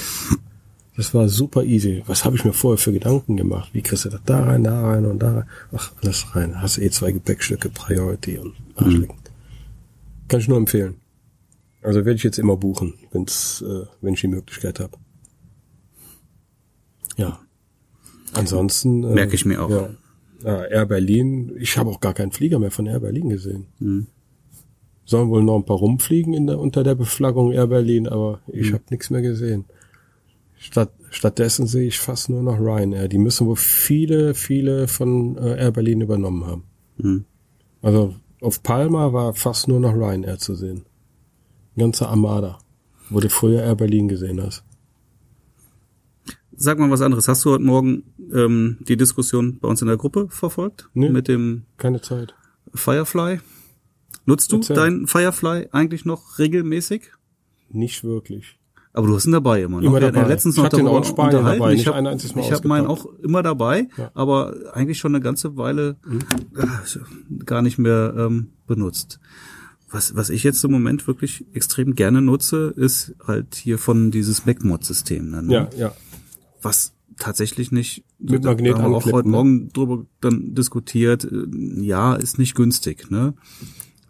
[1.00, 2.02] das war super easy.
[2.06, 3.70] Was habe ich mir vorher für Gedanken gemacht?
[3.72, 5.44] Wie kriegst du das da rein, da rein und da rein?
[5.72, 6.60] Ach, alles rein.
[6.60, 9.16] Hast eh zwei Gepäckstücke, Priority und Arschlecken.
[10.28, 10.96] Kann ich nur empfehlen.
[11.82, 14.98] Also werde ich jetzt immer buchen, wenn's, äh, wenn ich die Möglichkeit habe.
[17.16, 17.40] Ja.
[18.34, 19.70] Ansonsten äh, Merke ich mir auch.
[19.70, 19.88] Ja.
[20.44, 21.52] Ja, Air Berlin.
[21.58, 23.66] Ich habe auch gar keinen Flieger mehr von Air Berlin gesehen.
[23.78, 24.06] Mhm.
[25.06, 28.68] Sollen wohl noch ein paar rumfliegen in der, unter der Beflaggung Air Berlin, aber ich
[28.70, 28.74] Mhm.
[28.74, 29.64] habe nichts mehr gesehen.
[30.62, 33.08] Statt, stattdessen sehe ich fast nur noch Ryanair.
[33.08, 36.64] Die müssen wohl viele, viele von äh, Air Berlin übernommen haben.
[36.98, 37.24] Mhm.
[37.80, 40.84] Also auf Palma war fast nur noch Ryanair zu sehen.
[41.78, 42.58] Ganze Armada,
[43.08, 44.62] wo du früher Air Berlin gesehen hast.
[46.54, 47.26] Sag mal was anderes.
[47.26, 50.90] Hast du heute Morgen ähm, die Diskussion bei uns in der Gruppe verfolgt?
[50.92, 51.08] Nee.
[51.08, 52.34] Mit dem Keine Zeit.
[52.74, 53.40] Firefly?
[54.26, 54.76] Nutzt du Erzähl.
[54.76, 57.12] deinen Firefly eigentlich noch regelmäßig?
[57.70, 58.59] Nicht wirklich.
[58.92, 59.80] Aber du hast ihn dabei immer.
[59.80, 59.86] Ne?
[59.86, 60.26] Immer dabei.
[60.26, 62.50] letztens Ich noch hatte ihn darüber auch in Spanien dabei, Ich habe ein einziges Mal
[62.50, 64.10] hab meinen auch immer dabei, Ja.
[64.14, 65.96] aber eigentlich schon eine ganze Weile
[66.56, 66.80] ah,
[67.46, 69.20] gar nicht mehr ähm, benutzt.
[69.92, 74.46] Was, was ich jetzt im Moment wirklich extrem gerne nutze, ist halt hier von dieses
[74.46, 75.30] MacMod-System.
[75.30, 75.44] Ne?
[75.52, 75.92] Ja, ja.
[76.62, 79.32] Was tatsächlich nicht Mit da Magnet haben wir auch heute ne?
[79.32, 81.24] Morgen drüber dann diskutiert.
[81.24, 81.46] äh,
[81.80, 83.34] Ja, ist nicht günstig, ne?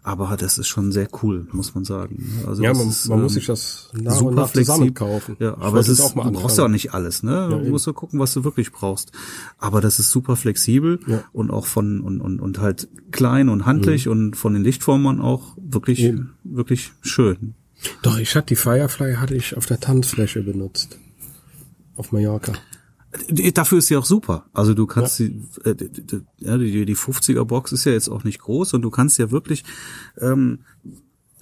[0.03, 2.41] Aber das ist schon sehr cool, muss man sagen.
[2.47, 4.91] Also Ja, man, ist, man ähm, muss sich das nach und super nach flexibel.
[4.93, 5.35] kaufen.
[5.39, 7.47] Ja, aber es ist, du brauchst ja auch nicht alles, ne?
[7.51, 7.69] du eben.
[7.69, 9.11] musst ja gucken, was du wirklich brauchst.
[9.59, 11.23] Aber das ist super flexibel Ja.
[11.33, 15.55] und auch von und, und, und halt klein und handlich und von den Lichtformern auch
[15.61, 16.07] wirklich Mhm.
[16.07, 16.33] Eben.
[16.43, 17.53] wirklich schön.
[18.01, 20.97] Doch, ich hatte die Firefly hatte ich auf der Tanzfläche benutzt.
[21.95, 22.53] Auf Mallorca.
[23.29, 24.45] Die- Dafür ist sie auch super.
[24.53, 28.09] Also du kannst die, äh, die, die, ja, die, die 50er Box ist ja jetzt
[28.09, 29.63] auch nicht groß und du kannst ja wirklich,
[30.19, 30.59] ähm,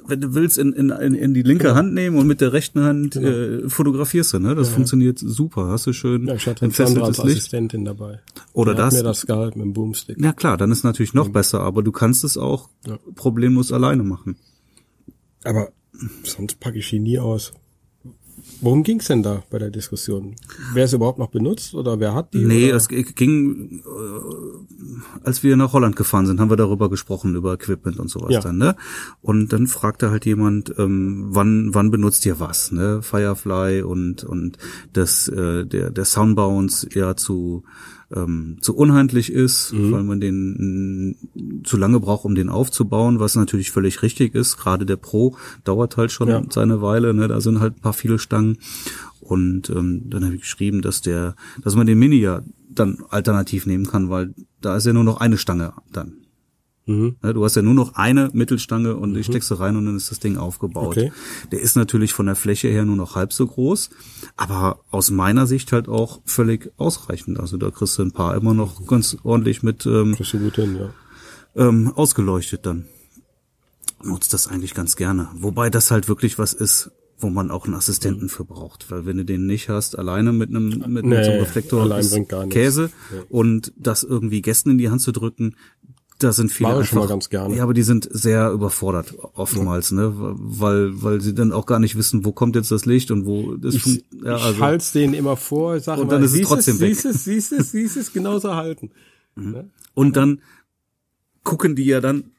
[0.08, 1.76] wenn du willst, in, in, in die linke Genau.
[1.76, 4.56] Hand nehmen und mit der rechten Hand äh, fotografierst du, ne?
[4.56, 4.76] Das Ja, ja.
[4.78, 5.68] funktioniert super.
[5.68, 7.20] Hast du schön Ja, ich hatte Sandra als.
[7.20, 8.20] Assistentin dabei.
[8.54, 8.94] Oder hat das.
[8.96, 10.20] mir das gehalten mit dem Boomstick.
[10.20, 12.98] Ja klar, dann ist natürlich noch besser, aber du kannst es auch Ja.
[13.14, 14.38] problemlos alleine machen.
[15.44, 15.70] Aber
[16.24, 17.54] sonst packe ich die nie aus.
[18.62, 20.36] Worum ging's denn da bei der Diskussion?
[20.74, 22.44] Wer es überhaupt noch benutzt oder wer hat die?
[22.44, 22.76] Nee, oder?
[22.76, 27.54] es g- ging, äh, als wir nach Holland gefahren sind, haben wir darüber gesprochen, über
[27.54, 28.42] Equipment und sowas Ja.
[28.42, 28.76] dann, ne?
[29.22, 33.02] Und dann fragte halt jemand, ähm, wann, wann benutzt ihr was, ne?
[33.02, 34.58] Firefly und, und
[34.94, 37.64] das, äh, der, der Soundbounce ja zu,
[38.16, 39.92] ähm, zu unhandlich ist, Mhm.
[39.92, 44.58] weil man den mm, zu lange braucht, um den aufzubauen, was natürlich völlig richtig ist.
[44.58, 46.42] Gerade der Pro dauert halt schon Ja.
[46.50, 47.28] seine Weile, ne?
[47.28, 48.58] Da sind halt ein paar viele Stangen.
[49.20, 52.42] Und ähm, dann habe ich geschrieben, dass der, dass man den Mini ja
[52.72, 56.14] dann alternativ nehmen kann, weil da ist ja nur noch eine Stange dann.
[56.90, 57.18] Mhm.
[57.22, 59.96] Ne, Du hast ja nur noch eine Mittelstange und die steckst du rein und dann
[59.96, 60.98] ist das Ding aufgebaut.
[60.98, 61.12] Okay.
[61.52, 63.92] Der ist natürlich von der Fläche her nur noch halb so groß,
[64.38, 67.40] aber aus meiner Sicht halt auch völlig ausreichend.
[67.40, 70.90] Also da kriegst du ein paar immer noch ganz ordentlich mit ähm, hin, ja.
[71.56, 72.86] ähm, ausgeleuchtet dann.
[74.04, 75.28] Nutzt das eigentlich ganz gerne.
[75.36, 78.90] Wobei das halt wirklich was ist, wo man auch einen Assistenten für braucht.
[78.90, 81.98] Weil wenn du den nicht hast, alleine mit einem, mit, mit Nee, so einem Reflektor
[81.98, 82.18] ist.
[82.50, 83.24] Käse Ja.
[83.30, 85.56] und das irgendwie Gästen in die Hand zu drücken,
[86.20, 87.56] da sind viele Mache ich schon mal ganz gerne.
[87.56, 91.96] ja, aber die sind sehr überfordert oftmals, ne, weil weil sie dann auch gar nicht
[91.96, 93.86] wissen, wo kommt jetzt das Licht und wo das Ich,
[94.24, 96.90] ja, ich also halt's denen immer vor, sag Und mal, dann ist es trotzdem weg.
[96.90, 98.92] Siehst es, siehst es, siehst es, genauso halten.
[99.36, 99.70] Ne?
[99.94, 100.42] Und dann
[101.44, 102.32] gucken die ja dann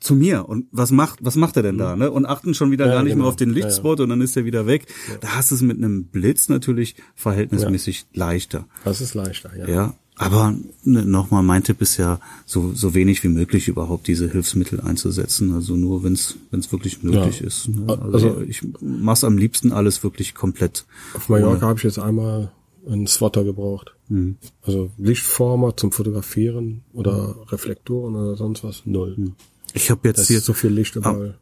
[0.00, 2.86] zu mir und was macht was macht er denn da ne und achten schon wieder
[2.86, 3.24] Ja, gar nicht genau.
[3.24, 3.64] mehr auf den Ja, ja.
[3.66, 4.86] Lichtspot und dann ist er wieder weg
[5.20, 9.66] da hast du es mit einem Blitz natürlich verhältnismäßig leichter Das ist leichter, ja.
[9.66, 10.54] ja aber
[10.84, 15.52] ne, nochmal mein Tipp ist ja so so wenig wie möglich überhaupt diese Hilfsmittel einzusetzen
[15.52, 17.46] also nur wenn es wenn es wirklich nötig Ja.
[17.46, 17.86] ist ne?
[17.88, 20.84] also, Also- ich mach's am liebsten alles wirklich komplett
[21.14, 22.52] Auf Mallorca habe ich jetzt einmal
[22.86, 23.94] einen Spotter gebraucht.
[24.10, 24.36] Mhm.
[24.62, 29.32] Also Lichtformer zum Fotografieren oder Reflektoren oder sonst was, null.
[29.72, 31.38] ich habe jetzt Das hier so viel Licht überall.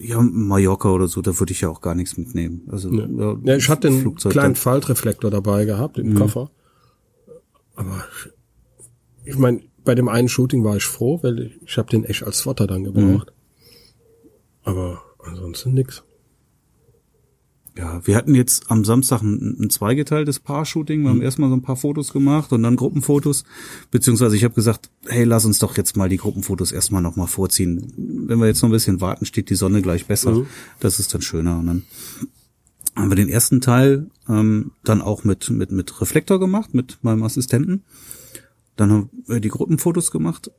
[0.00, 3.56] ja Mallorca oder so da würde ich ja auch gar nichts mitnehmen also ja, Ja,
[3.56, 6.04] ich hatte einen Flugzeug kleinen Faltreflektor dabei gehabt Mhm.
[6.12, 6.50] im Koffer.
[7.78, 8.04] Aber
[9.24, 12.40] ich, meine, bei dem einen Shooting war ich froh, weil ich, habe den echt als
[12.40, 13.32] Spotter dann gebraucht.
[13.32, 14.30] Mhm.
[14.64, 16.02] Aber ansonsten nix.
[17.76, 21.04] Ja, wir hatten jetzt am Samstag ein, ein zweigeteiltes Paar-Shooting.
[21.04, 23.44] Wir haben erstmal so ein paar Fotos gemacht und dann Gruppenfotos.
[23.92, 27.92] Beziehungsweise ich habe gesagt, hey, lass uns doch jetzt mal die Gruppenfotos erstmal nochmal vorziehen.
[28.26, 30.32] Wenn wir jetzt noch ein bisschen warten, steht die Sonne gleich besser.
[30.32, 30.46] Mhm.
[30.80, 31.60] Das ist dann schöner.
[31.60, 31.82] Und dann
[32.98, 37.22] haben wir den ersten Teil ähm, dann auch mit, mit, mit Reflektor gemacht, mit meinem
[37.22, 37.84] Assistenten.
[38.76, 40.50] Dann haben wir die Gruppenfotos gemacht.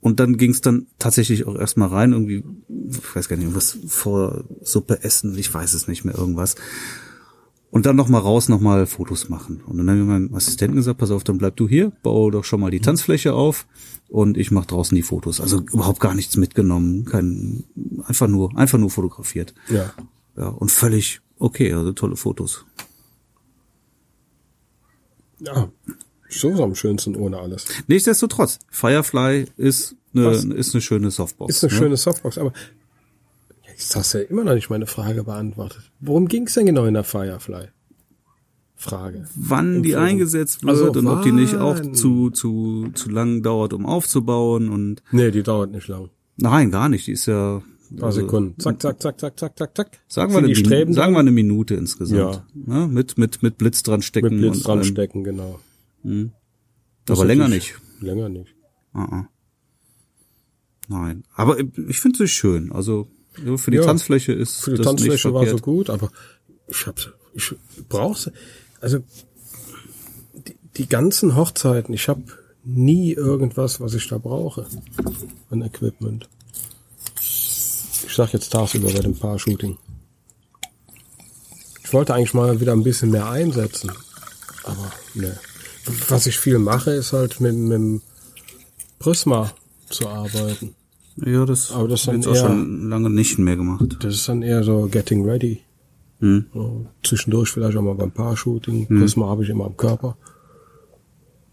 [0.00, 2.44] Und dann ging es dann tatsächlich auch erstmal rein, irgendwie,
[2.90, 6.54] ich weiß gar nicht, was vor Suppe essen, ich weiß es nicht mehr, irgendwas.
[7.70, 9.60] Und dann nochmal raus, nochmal Fotos machen.
[9.66, 12.44] Und dann haben wir meinem Assistenten gesagt, pass auf, dann bleib du hier, baue doch
[12.44, 13.66] schon mal die Tanzfläche auf
[14.08, 15.40] und ich mache draußen die Fotos.
[15.40, 17.64] Also überhaupt gar nichts mitgenommen, kein,
[18.04, 19.52] einfach nur, einfach nur fotografiert.
[19.68, 19.92] Ja.
[20.36, 22.64] Ja, und völlig okay, also tolle Fotos.
[25.40, 25.70] Ja.
[26.28, 27.64] So ist am schönsten ohne alles.
[27.86, 30.44] Nichtsdestotrotz, Firefly ist eine, Was?
[30.44, 31.54] ist eine schöne Softbox.
[31.54, 31.78] Ist eine ne?
[31.78, 32.52] schöne Softbox, aber
[33.70, 35.90] jetzt hast du ja immer noch nicht meine Frage beantwortet.
[36.00, 37.68] Worum ging es denn genau in der Firefly?
[38.80, 39.26] Frage.
[39.34, 40.06] wann die Forum.
[40.06, 41.94] eingesetzt Ach wird so, und ob die nicht auch wann?
[41.94, 46.10] zu, zu, zu lang dauert, um aufzubauen und Nee, die dauert nicht lang.
[46.36, 47.08] nein, gar nicht.
[47.08, 47.60] Die ist ja
[47.90, 48.60] Ein paar also, Sekunden.
[48.60, 49.98] Zack, zack, zack, zack, zack, zack, zack.
[50.08, 52.42] Sagen wir, eine, Streben sagen wir eine Minute insgesamt.
[52.54, 52.86] Ne?
[52.86, 54.40] Mit, mit, mit Blitz dran stecken.
[54.40, 55.60] mit Blitz dran stecken, genau.
[56.04, 56.30] Aber
[57.06, 57.74] Das ist länger nicht.
[58.00, 58.54] Länger nicht.
[58.92, 59.28] Ah, ah.
[60.88, 61.24] Nein.
[61.34, 62.72] Aber ich finde sie schön.
[62.72, 63.08] Also
[63.44, 66.10] so für die Ja, Tanzfläche ist Für die das Tanzfläche war so gut, aber
[66.68, 67.54] ich hab's, ich
[67.88, 68.30] brauch's,
[68.80, 68.98] also
[70.34, 72.22] die, die ganzen Hochzeiten, ich habe
[72.64, 74.66] nie irgendwas, was ich da brauche
[75.50, 76.28] an Equipment.
[78.18, 79.78] Ich sag jetzt tagsüber bei dem Paar-Shooting.
[81.84, 83.92] Ich wollte eigentlich mal wieder ein bisschen mehr einsetzen,
[84.64, 85.38] aber ne.
[86.08, 88.02] Was ich viel mache, ist halt mit, mit dem
[88.98, 89.52] Prisma
[89.88, 90.74] zu arbeiten.
[91.14, 93.84] Ja, das Aber das ist hab dann ich jetzt auch schon lange nicht mehr gemacht.
[94.00, 95.60] Das ist dann eher so getting ready.
[96.18, 96.46] Hm.
[96.52, 98.88] So, zwischendurch vielleicht auch mal beim Paar-Shooting.
[98.88, 100.16] Prisma habe ich immer am Körper.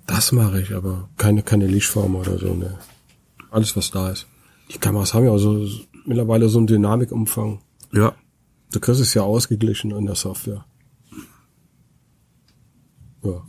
[0.08, 2.56] Das mache ich, aber keine, keine Lichtform oder so.
[2.56, 2.80] Ne.
[3.52, 4.26] Alles, was da ist.
[4.74, 5.64] Die Kameras haben ja auch so
[6.06, 7.60] mittlerweile so einen Dynamikumfang.
[7.94, 8.14] Ja.
[8.72, 10.66] Du kriegst es ja ausgeglichen in der Software.
[13.24, 13.44] Ja.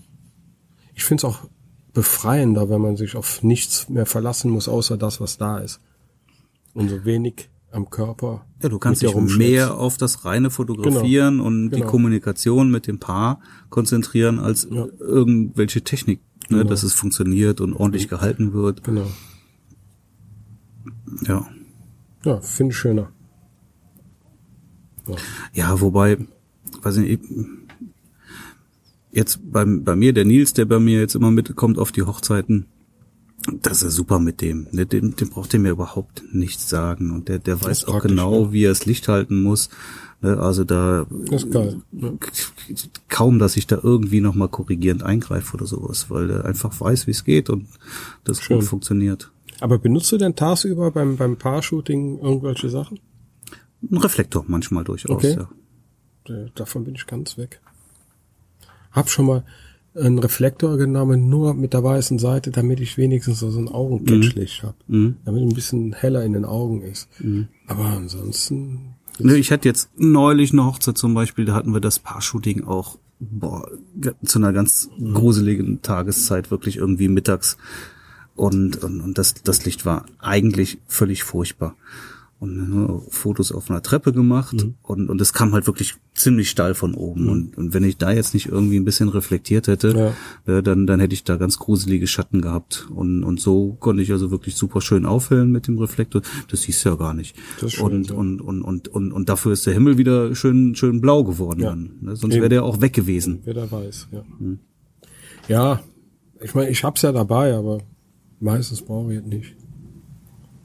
[0.95, 1.49] Ich finde es auch
[1.93, 5.81] befreiender, wenn man sich auf nichts mehr verlassen muss, außer das, was da ist.
[6.75, 8.47] Und so wenig am Körper.
[8.63, 11.91] Ja, du kannst dich mehr auf das reine Fotografieren und die Genau.
[11.91, 13.41] Kommunikation mit dem Paar
[13.71, 14.87] konzentrieren als Ja.
[14.99, 16.71] irgendwelche Technik, ne, Genau.
[16.71, 18.85] dass es funktioniert und ordentlich gehalten wird.
[18.85, 19.07] Genau.
[21.23, 21.47] Ja.
[22.27, 23.09] Ja, finde ich schöner.
[25.53, 26.19] Ja, wobei,
[26.83, 27.21] weiß nicht,
[29.13, 32.67] jetzt beim, bei mir, der Nils, der bei mir jetzt immer mitkommt auf die Hochzeiten,
[33.63, 34.67] das ist super mit dem.
[34.73, 37.13] Ne, dem, dem braucht ihr mir überhaupt nichts sagen.
[37.13, 38.53] Und der, der weiß auch genau, ja.
[38.53, 39.69] wie er das Licht halten muss.
[40.21, 41.81] Ne, also da Das geil.
[41.93, 42.13] Ja.
[43.09, 47.13] kaum, dass ich da irgendwie nochmal korrigierend eingreife oder sowas, weil der einfach weiß, wie
[47.13, 47.69] es geht und
[48.25, 48.59] das Schön.
[48.59, 49.31] gut funktioniert.
[49.61, 52.99] Aber benutzt du denn tagsüber beim, beim Paar-Shooting irgendwelche Sachen?
[53.91, 55.37] Ein Reflektor manchmal durchaus, Okay.
[55.39, 55.49] ja.
[56.57, 57.61] Davon bin ich ganz weg.
[58.91, 59.45] Hab schon mal
[59.95, 64.75] einen Reflektor genommen, nur mit der weißen Seite, damit ich wenigstens so ein Augencatchlicht habe.
[64.89, 65.17] Mhm.
[65.25, 67.09] Damit ein bisschen heller in den Augen ist.
[67.67, 71.99] Aber ansonsten, Ne, ich hatte jetzt neulich eine Hochzeit zum Beispiel, da hatten wir das
[71.99, 73.67] Paar-Shooting auch boah,
[74.23, 77.57] zu einer ganz gruseligen Tageszeit, wirklich irgendwie mittags.
[78.37, 81.75] Und, und, und das, das Licht war eigentlich völlig furchtbar.
[82.39, 86.75] Und ne, Fotos auf einer Treppe gemacht und, und es kam halt wirklich ziemlich steil
[86.75, 87.31] von oben.
[87.31, 90.13] Und, und wenn ich da jetzt nicht irgendwie ein bisschen reflektiert hätte,
[90.45, 92.89] äh, dann, dann hätte ich da ganz gruselige Schatten gehabt.
[92.95, 96.21] Und, und so konnte ich also wirklich super schön aufhellen mit dem Reflektor.
[96.51, 97.35] Das siehst du ja gar nicht.
[97.67, 98.17] Schön, und, ja.
[98.17, 101.61] und, und, und, und, und dafür ist der Himmel wieder schön, schön blau geworden.
[101.61, 101.71] Ja.
[101.71, 102.17] Dann, ne?
[102.17, 103.41] Sonst wäre der auch weg gewesen.
[103.45, 104.25] wer da weiß, ja.
[105.49, 105.81] Ja,
[106.43, 107.79] ich meine, ich hab's ja dabei, aber
[108.41, 109.55] meistens brauche ich es nicht.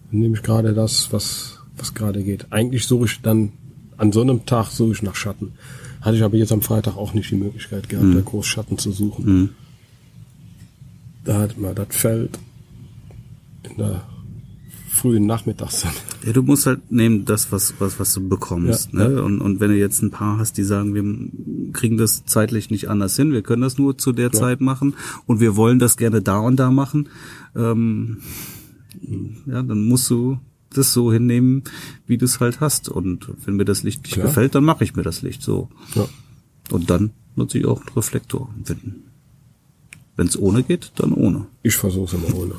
[0.09, 2.51] Dann nehme ich gerade das, was, was gerade geht.
[2.51, 3.53] Eigentlich suche ich dann,
[3.97, 5.53] an so einem Tag suche ich nach Schatten.
[6.01, 8.91] Hatte ich aber jetzt am Freitag auch nicht die Möglichkeit gehabt, da groß Schatten zu
[8.91, 9.25] suchen.
[11.23, 12.39] Da hat man das Feld
[13.63, 14.03] in der
[14.89, 15.93] frühen Nachmittagssonne.
[16.23, 18.93] Ja, du musst halt nehmen das, was, was, was du bekommst.
[18.93, 19.23] Ja, ne?
[19.23, 22.89] Und, und wenn du jetzt ein paar hast, die sagen, wir kriegen das zeitlich nicht
[22.89, 24.95] anders hin, wir können das nur zu der Zeit machen
[25.25, 27.09] und wir wollen das gerne da und da machen,
[27.55, 28.17] ähm,
[29.45, 30.39] ja, dann musst du
[30.73, 31.63] das so hinnehmen,
[32.05, 32.89] wie du es halt hast.
[32.89, 34.27] Und wenn mir das Licht nicht Klar.
[34.27, 35.69] gefällt, dann mache ich mir das Licht so.
[35.95, 36.07] Ja.
[36.69, 38.53] Und dann nutze ich auch einen Reflektor.
[40.15, 41.47] Wenn es ohne geht, dann ohne.
[41.63, 42.53] Ich versuche es immer ohne.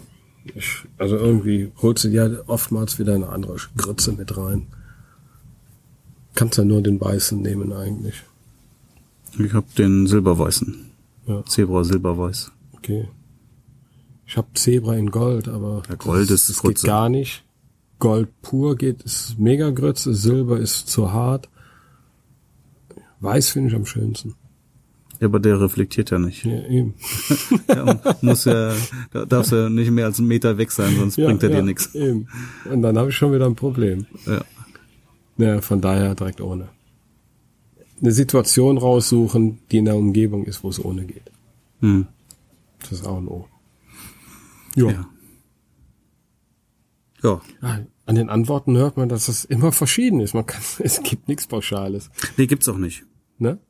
[0.55, 4.66] Ich, also irgendwie holst du dir oftmals wieder eine andere Grütze mit rein.
[6.34, 8.22] Kannst ja nur den weißen nehmen eigentlich.
[9.38, 10.90] Ich habe den silberweißen.
[11.26, 12.51] Ja, Zebra silberweiß.
[12.72, 13.09] okay.
[14.26, 16.82] Ich habe Zebra in Gold, aber Ja, Gold das, ist das Grütze.
[16.82, 17.45] geht gar nicht.
[17.99, 21.49] Gold pur geht, ist mega Grütze, Silber ist zu hart.
[23.20, 24.34] Weiß finde ich am schönsten.
[25.23, 26.45] Ja, aber der reflektiert ja nicht.
[26.45, 26.95] Ja, eben.
[27.68, 28.75] Ja, muss ja,
[29.12, 31.51] da darfst du ja nicht mehr als einen Meter weg sein, sonst Ja, bringt er
[31.51, 31.95] ja, dir nichts.
[31.95, 32.27] Eben.
[32.68, 34.07] Und dann habe ich schon wieder ein Problem.
[34.27, 34.45] Ja.
[35.37, 36.70] Ja, von daher direkt ohne.
[38.01, 41.31] Eine Situation raussuchen, die in der Umgebung ist, wo es ohne geht.
[41.83, 42.09] Hm.
[42.81, 43.47] Das ist auch ein O.
[44.75, 44.91] Jo.
[44.91, 45.09] ja.
[47.23, 47.41] Ja.
[48.07, 50.35] An den Antworten hört man, dass es immer verschieden ist.
[50.35, 52.11] Man kann, es gibt nichts Pauschales.
[52.37, 53.05] Nee, gibt's auch nicht.
[53.39, 53.61] Ne?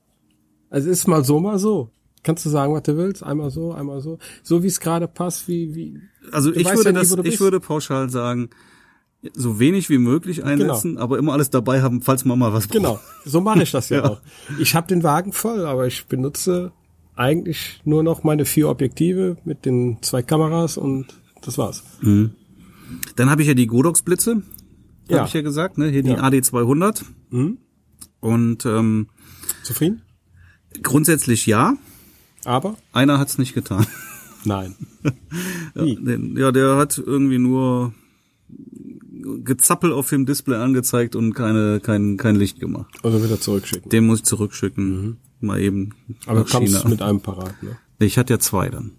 [0.73, 1.91] Also es ist mal so, mal so.
[2.23, 3.23] Kannst du sagen, was du willst?
[3.23, 4.19] Einmal so, einmal so.
[4.43, 6.01] So wie es gerade passt, wie, wie.
[6.31, 8.49] Also ich würde ja das, ich würde pauschal sagen,
[9.35, 12.73] so wenig wie möglich einsetzen, aber immer alles dabei haben, falls man mal was braucht.
[12.79, 13.01] Genau.
[13.25, 14.11] So mache ich das ja, Ja.
[14.13, 14.21] auch.
[14.59, 16.73] Ich habe den Wagen voll, aber ich benutze
[17.17, 21.07] eigentlich nur noch meine vier Objektive mit den zwei Kameras und
[21.43, 21.83] das war's.
[22.01, 24.43] Dann habe ich ja die Godox-Blitze,
[25.09, 25.19] Ja.
[25.19, 25.89] habe ich ja gesagt, ne?
[25.89, 26.23] hier die Ja.
[26.23, 27.03] AD200.
[27.31, 27.59] Mhm.
[28.21, 29.09] Und ähm,
[29.65, 30.03] Zufrieden?
[30.83, 31.75] Grundsätzlich ja,
[32.45, 32.77] Aber?
[32.93, 33.87] einer hat's nicht getan.
[34.45, 34.75] Nein.
[35.75, 37.95] Ja, den, ja, der hat irgendwie nur
[39.45, 42.95] Gezappel auf dem Display angezeigt und keine, kein, kein Licht gemacht.
[43.03, 43.89] Also wieder zurückschicken.
[43.89, 45.17] Den muss ich zurückschicken.
[45.41, 46.17] Mal eben Mhm.
[46.27, 46.87] Aber du China.
[46.89, 47.79] mit einem parat, ne?
[47.99, 48.93] Ich hatte ja zwei dann.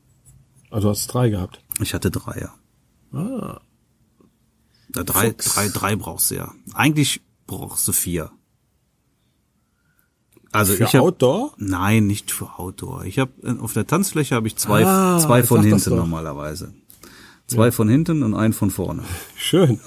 [0.71, 1.61] Also du hast drei gehabt.
[1.79, 2.53] Ich hatte drei, ja.
[3.17, 3.61] Ah.
[4.95, 5.53] ja drei, Fuchs.
[5.53, 6.51] drei, drei brauchst du ja.
[6.73, 8.31] Eigentlich brauchst du vier.
[10.53, 11.53] Also Für ich hab, Outdoor?
[11.57, 13.05] Nein, nicht für Outdoor.
[13.05, 16.73] Ich habe auf der Tanzfläche habe ich zwei, Ah, zwei von hinten normalerweise.
[17.47, 19.03] Zwei von hinten und einen von vorne.
[19.35, 19.79] Schön.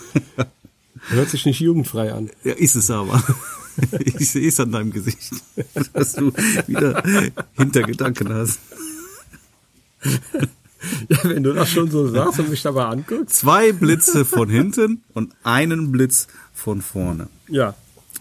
[1.09, 2.31] Hört sich nicht jugendfrei an.
[2.45, 3.23] Ja, ist es aber.
[4.01, 5.33] Ich sehe es an deinem Gesicht,
[5.93, 6.33] dass du
[6.67, 7.03] wieder
[7.53, 8.59] Hintergedanken hast.
[11.11, 13.37] Ja, wenn du das schon so sagst und mich dabei anguckst.
[13.37, 17.29] Zwei Blitze von hinten und einen Blitz von vorne.
[17.49, 17.75] Ja.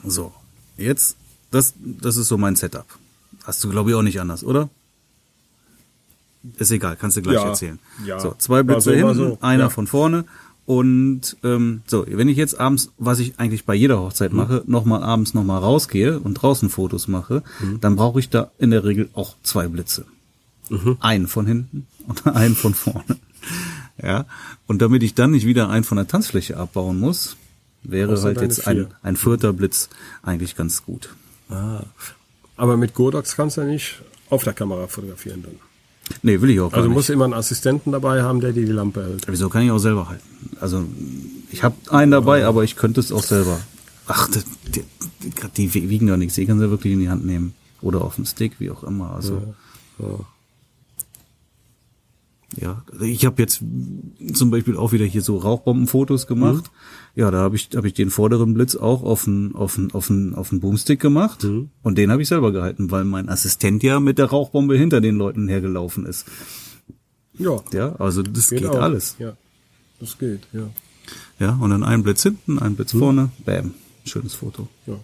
[0.03, 0.33] So,
[0.75, 1.15] jetzt,
[1.51, 2.85] das, das ist so mein Setup.
[3.43, 4.69] Hast du, glaube ich, auch nicht anders, oder?
[6.57, 7.79] Ist egal, kannst du gleich Ja, erzählen.
[8.05, 8.19] ja.
[8.19, 9.69] So, zwei Blitze so, hinten, so, einer ja.
[9.69, 10.25] von vorne
[10.67, 14.37] Und ähm, so, wenn ich jetzt abends, was ich eigentlich bei jeder Hochzeit Mhm.
[14.37, 17.81] mache, nochmal abends nochmal rausgehe und draußen Fotos mache, Mhm.
[17.81, 20.05] dann brauche ich da in der Regel auch zwei Blitze.
[20.69, 20.97] Mhm.
[20.99, 23.17] Einen von hinten und einen von vorne.
[24.01, 24.25] Ja.
[24.67, 27.37] Und damit ich dann nicht wieder einen von der Tanzfläche abbauen muss,
[27.83, 29.89] wäre du halt jetzt ein, ein vierter Blitz
[30.23, 31.09] eigentlich ganz gut.
[31.49, 31.83] Ah.
[32.57, 35.55] Aber mit Godox kannst du ja nicht auf der Kamera fotografieren dann.
[36.21, 38.65] Nee, will ich auch gar Also musst du immer einen Assistenten dabei haben, der dir
[38.65, 39.27] die Lampe hält.
[39.27, 40.57] Wieso kann ich auch selber halten?
[40.59, 40.85] Also
[41.51, 43.59] ich habe einen dabei, aber ich könnte es auch selber.
[44.07, 44.41] Ach, die,
[44.71, 44.83] die,
[45.57, 46.35] die, die wiegen doch nichts.
[46.35, 47.55] Die kannst du wirklich in die Hand nehmen.
[47.81, 49.11] Oder auf den Stick, wie auch immer.
[49.11, 49.55] Also
[49.99, 50.05] ja,
[53.01, 53.61] ich habe jetzt
[54.33, 56.71] zum Beispiel auch wieder hier so Rauchbombenfotos gemacht.
[57.15, 60.09] Ja, da habe ich, hab ich den vorderen Blitz auch auf einen auf einen, auf
[60.09, 61.43] einen, auf einen Boomstick gemacht.
[61.83, 65.15] Und den habe ich selber gehalten, weil mein Assistent ja mit der Rauchbombe hinter den
[65.15, 66.25] Leuten hergelaufen ist.
[67.37, 68.81] Ja, Ja, also das geht, auch.
[68.81, 69.15] alles.
[69.19, 69.35] Ja,
[69.99, 70.69] das geht, ja.
[71.39, 73.73] Ja, und dann ein Blitz hinten, ein Blitz vorne, bam,
[74.05, 74.67] schönes Foto.
[74.87, 74.95] ja.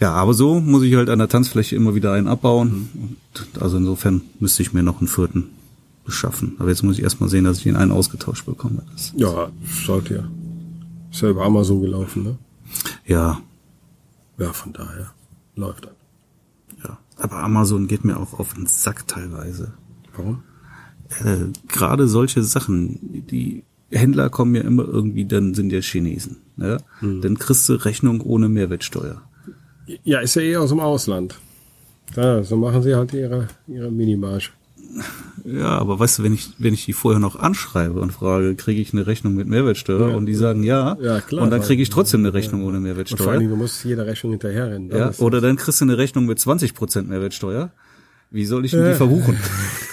[0.00, 2.88] Ja, aber so muss ich halt an der Tanzfläche immer wieder einen abbauen.
[3.32, 5.50] Und also insofern müsste ich mir noch einen vierten
[6.04, 6.56] beschaffen.
[6.58, 8.82] Aber jetzt muss ich erstmal sehen, dass ich den einen ausgetauscht bekomme.
[8.92, 10.24] Das, Ja, schaut ja.
[11.10, 12.38] Ist ja über Amazon gelaufen, ne?
[13.06, 13.40] ja,
[14.38, 15.12] Ja, von daher
[15.56, 15.92] läuft das.
[16.88, 16.98] ja.
[17.16, 19.74] Aber Amazon geht mir auch auf den Sack teilweise.
[20.16, 20.42] Warum?
[21.24, 22.98] Äh, Gerade solche Sachen,
[23.30, 26.38] die Händler kommen ja immer irgendwie, dann sind ja Chinesen.
[26.56, 26.78] Ja?
[27.00, 29.22] Dann kriegst du Rechnung ohne Mehrwertsteuer.
[30.02, 31.38] Ja, ist ja eh aus dem Ausland.
[32.16, 34.48] Ja, so machen sie halt ihre, ihre Minimarge.
[35.44, 38.80] Ja, aber weißt du, wenn ich, wenn ich die vorher noch anschreibe und frage, kriege
[38.80, 40.16] ich eine Rechnung mit Mehrwertsteuer Ja.
[40.16, 41.42] und die sagen ja, Ja, klar.
[41.42, 43.38] und dann kriege ich trotzdem eine Rechnung ohne Und vor Mehrwertsteuer.
[43.38, 44.90] Dingen, du musst jeder Rechnung hinterherrennen.
[44.90, 47.72] Ja, oder dann kriegst du eine Rechnung mit 20% Mehrwertsteuer.
[48.30, 49.38] Wie soll ich denn die verbuchen?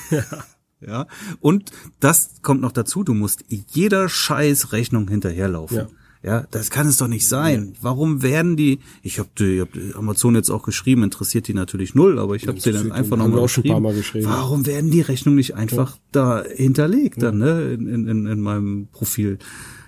[0.79, 1.05] ja.
[1.41, 5.87] Und das kommt noch dazu, du musst jeder scheiß Rechnung hinterherlaufen.
[6.23, 6.31] Ja.
[6.31, 7.73] Ja, das kann es doch nicht sein.
[7.81, 11.55] Warum werden die, ich habe die, ich hab die Amazon jetzt auch geschrieben, interessiert die
[11.55, 13.81] natürlich null, aber ich habe sie dann einfach nochmal geschrieben.
[13.81, 14.27] Mal geschrieben.
[14.27, 18.87] Warum werden die Rechnungen nicht einfach da hinterlegt dann, ne, in, in, in, in meinem
[18.91, 19.39] Profil?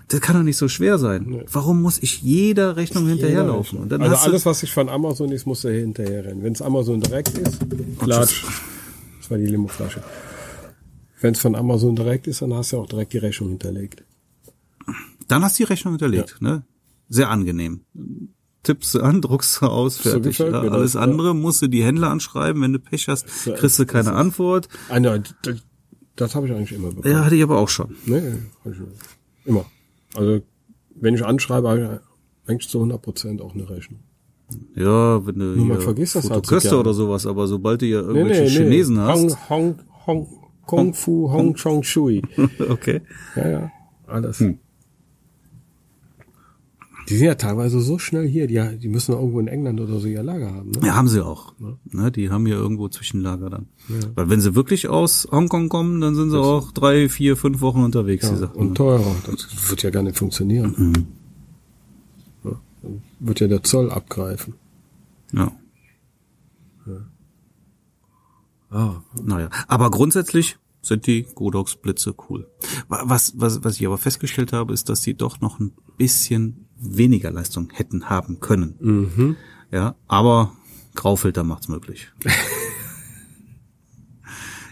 [0.08, 1.44] Das kann doch nicht so schwer sein.
[1.50, 3.78] Warum muss ich jeder Rechnung hinterherlaufen?
[3.78, 6.42] Und dann also alles, was sich von Amazon ist, muss er hinterherrennen.
[6.42, 7.60] Wenn es Amazon direkt ist,
[8.00, 8.44] klatsch.
[9.20, 10.02] Das war die Limoflasche.
[11.20, 14.02] Wenn es von Amazon direkt ist, dann hast du auch direkt die Rechnung hinterlegt.
[15.28, 16.64] Dann hast du die Rechnung hinterlegt, ne?
[17.08, 17.82] Sehr angenehm.
[18.62, 20.38] Tippst du an, druckst du aus, So fertig.
[20.38, 21.00] gefällt ja, mir das, alles ja.
[21.00, 24.68] andere musst du die Händler anschreiben, wenn du Pech hast, ja- kriegst du keine Antwort.
[24.88, 25.56] Ah, nein, das,
[26.16, 27.12] das habe ich eigentlich immer bekommen.
[27.12, 27.94] Ja, hatte ich aber auch schon.
[28.06, 28.22] Nee,
[28.64, 28.76] ich
[29.44, 29.66] immer.
[30.14, 30.40] Also,
[30.94, 32.00] wenn ich anschreibe, habe
[32.46, 34.00] ich eigentlich zu 100 Prozent auch eine Rechnung.
[34.74, 38.46] Ja, wenn du hier vergisst das halt so oder sowas, aber sobald du ja irgendwelche
[38.46, 39.50] Chinesen Hong, hast.
[39.50, 40.28] Hong, Hong,
[40.66, 42.22] Kung Fu, Hong Chong Shui.
[42.68, 43.02] okay.
[43.36, 43.72] Ja, ja,
[44.06, 44.40] alles.
[44.40, 44.58] Hm.
[47.08, 50.06] Die sind ja teilweise so schnell hier, die, die müssen irgendwo in England oder so
[50.06, 50.70] ihr Lager haben.
[50.70, 50.86] Ne?
[50.86, 51.52] Ja, haben sie auch.
[51.84, 53.66] Ne, die haben ja irgendwo Zwischenlager dann.
[54.14, 57.82] Weil wenn sie wirklich aus Hongkong kommen, dann sind sie auch drei, vier, fünf Wochen
[57.84, 58.56] unterwegs, die Sachen.
[58.56, 59.14] Und teurer.
[59.26, 60.74] Das wird ja gar nicht funktionieren.
[60.78, 61.06] Mhm.
[62.44, 64.54] Ja, dann wird ja der Zoll abgreifen.
[65.32, 65.52] Ja.
[68.70, 72.48] Ah, Naja, aber grundsätzlich sind die Godox Blitze cool.
[72.88, 76.63] Wa- Was, was, was ich aber festgestellt habe, ist, dass die doch noch ein bisschen
[76.78, 78.74] weniger Leistung hätten haben können.
[78.80, 79.36] Mhm.
[79.70, 80.52] Ja, aber
[80.94, 82.12] Graufilter macht's möglich.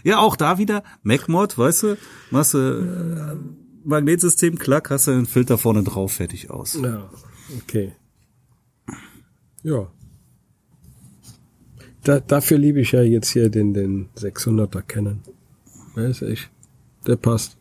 [0.03, 1.97] ja, auch da wieder MacMod, weißt du,
[2.31, 3.35] machst du äh,
[3.85, 6.79] Magnetsystem, klack, hast du einen Filter vorne drauf, fertig aus.
[6.81, 7.09] Ja,
[7.57, 7.93] okay.
[9.63, 9.87] Ja.
[12.03, 15.21] Da, dafür liebe ich ja jetzt hier den, den 600er Canon.
[15.95, 16.49] Weiß ich.
[17.07, 17.57] Der passt.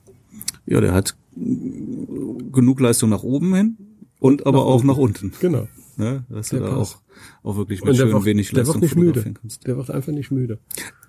[0.66, 3.76] Ja, der hat genug Leistung nach oben hin
[4.22, 5.32] und aber auch nach unten.
[5.40, 5.68] Genau.
[5.96, 6.24] Ne?
[6.30, 6.96] Dass du Der da passt.
[7.44, 9.34] auch, auch wirklich mit der schön wird, wenig der Leistung wird nicht müde.
[9.40, 9.66] kannst.
[9.66, 10.58] Der wird einfach nicht müde.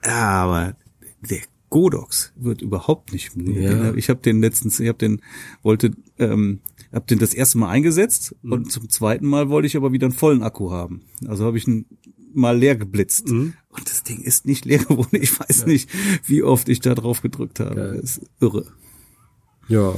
[0.06, 0.76] Ja, aber
[1.22, 1.40] der
[1.70, 3.62] Godox wird überhaupt nicht müde.
[3.62, 3.84] Ja.
[3.86, 5.22] Hab- Ich habe den letztens, ich habe den,
[5.62, 6.60] wollte, ähm,
[6.92, 8.52] habe den das erste Mal eingesetzt Mhm.
[8.52, 11.02] und zum zweiten Mal wollte ich aber wieder einen vollen Akku haben.
[11.28, 11.86] Also habe ich ihn
[12.34, 13.30] mal leer geblitzt.
[13.30, 13.54] Mhm.
[13.70, 15.18] Und das Ding ist nicht leer geworden.
[15.22, 15.90] Ich weiß nicht,
[16.26, 17.76] wie oft ich da drauf gedrückt habe.
[17.76, 18.00] Geil.
[18.02, 18.66] Das ist irre.
[19.70, 19.96] Ja.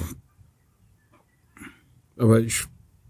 [2.18, 2.66] Aber ich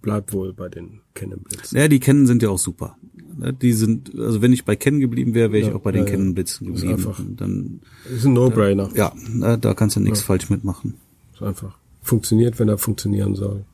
[0.06, 1.72] bleib wohl bei den Canon Blitz.
[1.72, 2.96] Ja, die Canon sind ja auch super.
[3.38, 5.92] Ne, Die sind, also wenn ich bei Canon geblieben wäre, wäre ich Ja, auch bei
[5.92, 6.12] den ja, ja.
[6.16, 6.94] Canon Blitzen Ist geblieben.
[7.06, 7.80] einfach- Und Dann,
[8.16, 8.90] ist ein No-Brainer.
[8.96, 10.94] ja, da, da kannst du nichts falsch mitmachen.
[11.34, 11.76] Ist einfach.
[12.02, 13.66] Funktioniert, wenn er funktionieren soll.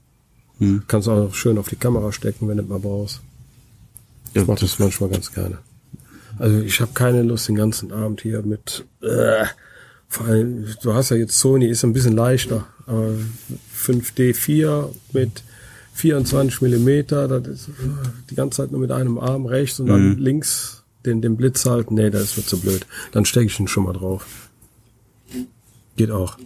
[0.60, 0.84] Hm.
[0.88, 3.22] Kannst auch noch schön auf die Kamera stecken, wenn du mal brauchst.
[4.34, 5.58] Ja, Ich mache das manchmal ganz gerne.
[6.40, 9.46] Also ich habe keine Lust, den ganzen Abend hier mit äh,
[10.08, 13.14] Vor allem, du hast ja jetzt Sony, ist ein bisschen leichter, aber
[13.76, 15.44] 5D4 mit
[15.94, 17.72] 24 Millimeter, das ist äh,
[18.30, 21.96] die ganze Zeit nur mit einem Arm rechts und dann links den, den Blitz halten.
[21.96, 22.86] Nee, das wird zu blöd.
[23.12, 24.50] Dann stecke ich ihn schon mal drauf.
[25.96, 26.38] Geht auch.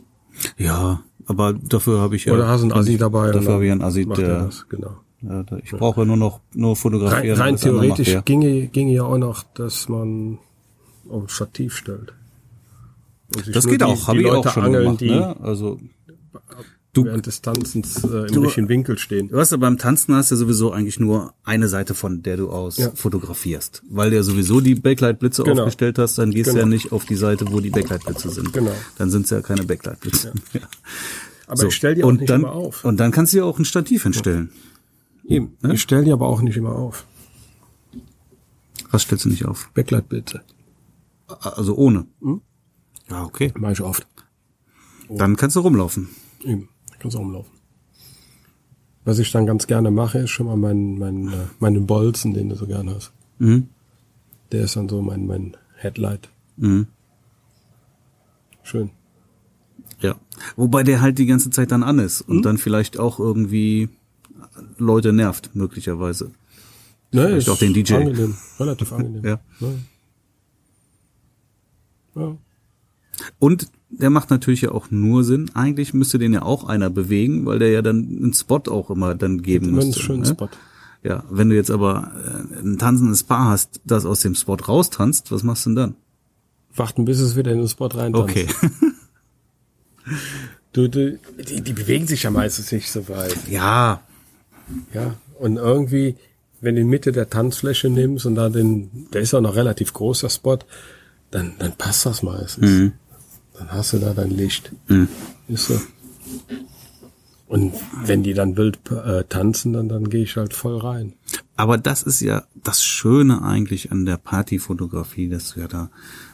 [0.57, 2.33] Ja, aber dafür habe ich ja.
[2.33, 3.31] Oder hast du einen Assi dabei?
[3.31, 4.39] Dafür habe ich einen Assi, er der.
[4.45, 4.97] das, genau.
[5.21, 7.37] Ja, ich brauche nur noch nur Rein, fotografieren.
[7.37, 8.21] rein alles andere macht theoretisch der.
[8.21, 10.37] ginge, ginge ja auch noch, dass man
[11.09, 12.13] auf ein Stativ stellt.
[13.51, 15.01] Das geht auch, habe ich Leute auch schon angeln, gemacht.
[15.01, 15.35] Ne?
[15.41, 15.79] Also
[16.95, 19.27] du, während des Tanzens äh, im Du- richtigen Winkel stehen.
[19.29, 22.49] du hast ja beim Tanzen hast ja sowieso eigentlich nur eine Seite von der du
[22.49, 22.91] aus Ja.
[22.95, 25.61] fotografierst, weil du ja sowieso die Backlight-Blitze Genau.
[25.63, 26.17] aufgestellt hast.
[26.17, 26.63] Dann gehst du Genau.
[26.65, 28.51] ja nicht auf die Seite, wo die Backlight-Blitze sind.
[28.53, 28.71] Genau.
[28.97, 30.33] Dann sind es ja keine Backlight-Blitze.
[30.53, 30.61] Ja.
[31.47, 32.83] Aber So, ich stelle die auch und nicht dann, immer auf.
[32.83, 34.49] Und dann kannst du ja auch ein Stativ hinstellen.
[35.27, 35.57] Eben.
[35.71, 37.05] Ich stelle die aber auch nicht immer auf.
[38.91, 39.69] Was stellst du nicht auf?
[39.73, 40.41] Backlight-Blitze.
[41.27, 42.05] Also ohne.
[42.21, 42.41] Hm?
[43.09, 43.51] Ja, okay.
[43.57, 44.07] Mache ich oft.
[45.09, 46.09] Dann kannst du rumlaufen.
[46.43, 46.69] Eben.
[46.99, 47.51] Kannst auch umlaufen.
[49.03, 52.49] Was ich dann ganz gerne mache, ist schon mal meinen mein, äh, meinen Bolzen, den
[52.49, 53.11] du so gerne hast.
[53.37, 53.69] Mhm.
[54.51, 56.29] Der ist dann so mein, mein Headlight.
[56.57, 56.87] Mhm.
[58.63, 58.89] Schön.
[60.01, 60.15] Ja.
[60.55, 63.89] Wobei der halt die ganze Zeit dann an ist und dann vielleicht auch irgendwie
[64.77, 66.31] Leute nervt, möglicherweise.
[67.11, 67.95] Ne, Vielleicht auch den DJ.
[67.95, 68.35] Angenehm.
[68.59, 69.23] Relativ angenehm.
[69.23, 69.39] Ja.
[69.59, 69.79] Ne?
[72.15, 72.37] Ja.
[73.39, 73.69] Und
[73.99, 75.51] der macht natürlich ja auch nur Sinn.
[75.53, 79.15] Eigentlich müsste den ja auch einer bewegen, weil der ja dann einen Spot auch immer
[79.15, 80.27] dann geben Immer einen schönen ne?
[80.27, 80.49] Spot.
[81.03, 85.31] Ja, wenn du jetzt aber äh, ein tanzendes Paar hast, das aus dem Spot raustanzt,
[85.31, 85.95] was machst du denn dann?
[86.75, 88.47] Warten, bis es wieder in den Spot rein Okay.
[90.75, 93.33] Du, du, die, die bewegen sich ja meistens nicht so weit.
[93.49, 94.01] ja,
[94.93, 95.15] Ja.
[95.39, 96.17] Und irgendwie,
[96.59, 99.93] wenn du in Mitte der Tanzfläche nimmst und da den, der ist auch noch relativ
[99.93, 100.59] groß, der Spot,
[101.31, 102.91] dann, dann passt das meistens.
[103.57, 104.71] Dann hast du da dein Licht.
[105.47, 105.79] Ist so.
[107.47, 111.13] Und wenn die dann wild äh, tanzen, dann, dann gehe ich halt voll rein.
[111.55, 115.89] Aber das ist ja das Schöne eigentlich an der Partyfotografie, dass du ja da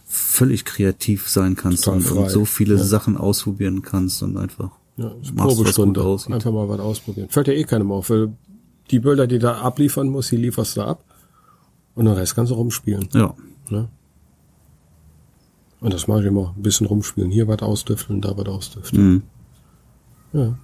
[0.05, 2.83] völlig kreativ sein kannst und, und so viele ja.
[2.83, 5.99] Sachen ausprobieren kannst und einfach Ja, machst, was Probestunde.
[5.99, 6.33] gut aussieht.
[6.33, 7.29] Einfach mal was ausprobieren.
[7.29, 8.33] Fällt ja eh keinem auf, weil
[8.89, 11.03] die Bilder, die da abliefern muss, die lieferst du ab.
[11.93, 13.09] Und den Rest kannst du rumspielen.
[13.13, 13.35] Ja.
[13.69, 13.89] Ne?
[15.81, 16.53] Und das mache ich immer.
[16.55, 17.31] Ein bisschen rumspielen.
[17.31, 19.11] Hier was ausdüfteln, da was ausdüfteln.
[19.11, 19.23] Mhm.
[20.31, 20.57] Ja.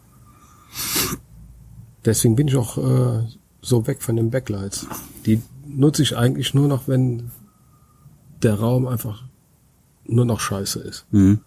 [2.05, 3.27] Deswegen bin ich auch äh,
[3.61, 4.87] so weg von den Backlights.
[5.25, 7.31] Die nutze ich eigentlich nur noch, wenn
[8.43, 9.23] der Raum einfach
[10.05, 11.05] nur noch scheiße ist.
[11.11, 11.39] Mhm.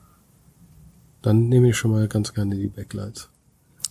[1.22, 3.30] Dann nehme ich schon mal ganz gerne die Backlights.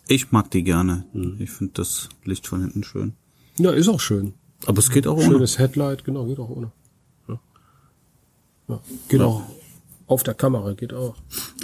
[0.08, 1.06] Ich mag die gerne.
[1.14, 1.38] Mhm.
[1.40, 3.14] Ich finde das Licht von hinten schön.
[3.58, 4.34] Ja, ist auch schön.
[4.66, 5.26] Aber es geht auch ohne.
[5.26, 6.72] Schönes Headlight, genau, geht auch ohne.
[7.30, 7.40] Ja.
[8.68, 8.80] Ja.
[9.08, 9.44] Geht auch
[10.10, 11.16] auf der Kamera, geht auch.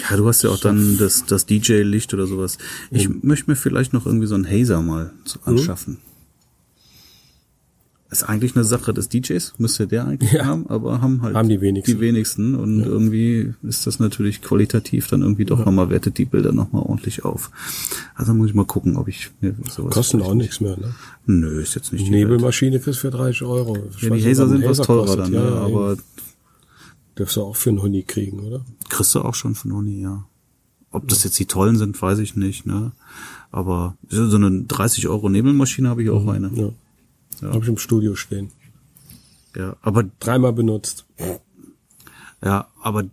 [0.09, 2.57] Ja, du hast ja auch dann das, das DJ-Licht oder sowas.
[2.91, 5.41] Ich möchte mir vielleicht noch irgendwie so einen Hazer mal Mhm.
[5.43, 5.97] anschaffen.
[8.11, 10.45] Ist eigentlich eine Sache des DJs, müsste der eigentlich Ja.
[10.45, 11.91] haben, aber haben halt Haben die wenigsten.
[11.91, 16.51] Die wenigsten und irgendwie ist das natürlich qualitativ dann irgendwie doch nochmal, wertet die Bilder
[16.51, 17.49] nochmal ordentlich auf.
[18.13, 19.91] Also muss ich mal gucken, ob ich mir sowas.
[19.93, 20.93] Kosten auch nichts mehr, ne?
[21.25, 22.11] Nö, ist jetzt nicht die.
[22.11, 23.75] Nebelmaschine kriegst du für 30 Euro.
[23.97, 25.47] Ich Ja, die Hazer sind was teurer dann, ja, ne?
[25.49, 25.97] ja, aber.
[27.17, 28.61] Dürfst du auch für einen Huni kriegen, oder?
[28.89, 30.25] kriegst du auch schon von Uni, ja.
[30.91, 32.91] Ob das jetzt die tollen sind, weiß ich nicht, ne?
[33.51, 36.51] Aber so eine 30 Euro Nebelmaschine habe ich auch eine.
[36.53, 36.69] Ja.
[37.41, 37.47] Ja.
[37.53, 38.51] Habe ich im Studio stehen.
[39.55, 41.05] Ja, aber Dreimal benutzt.
[42.43, 43.03] ja, aber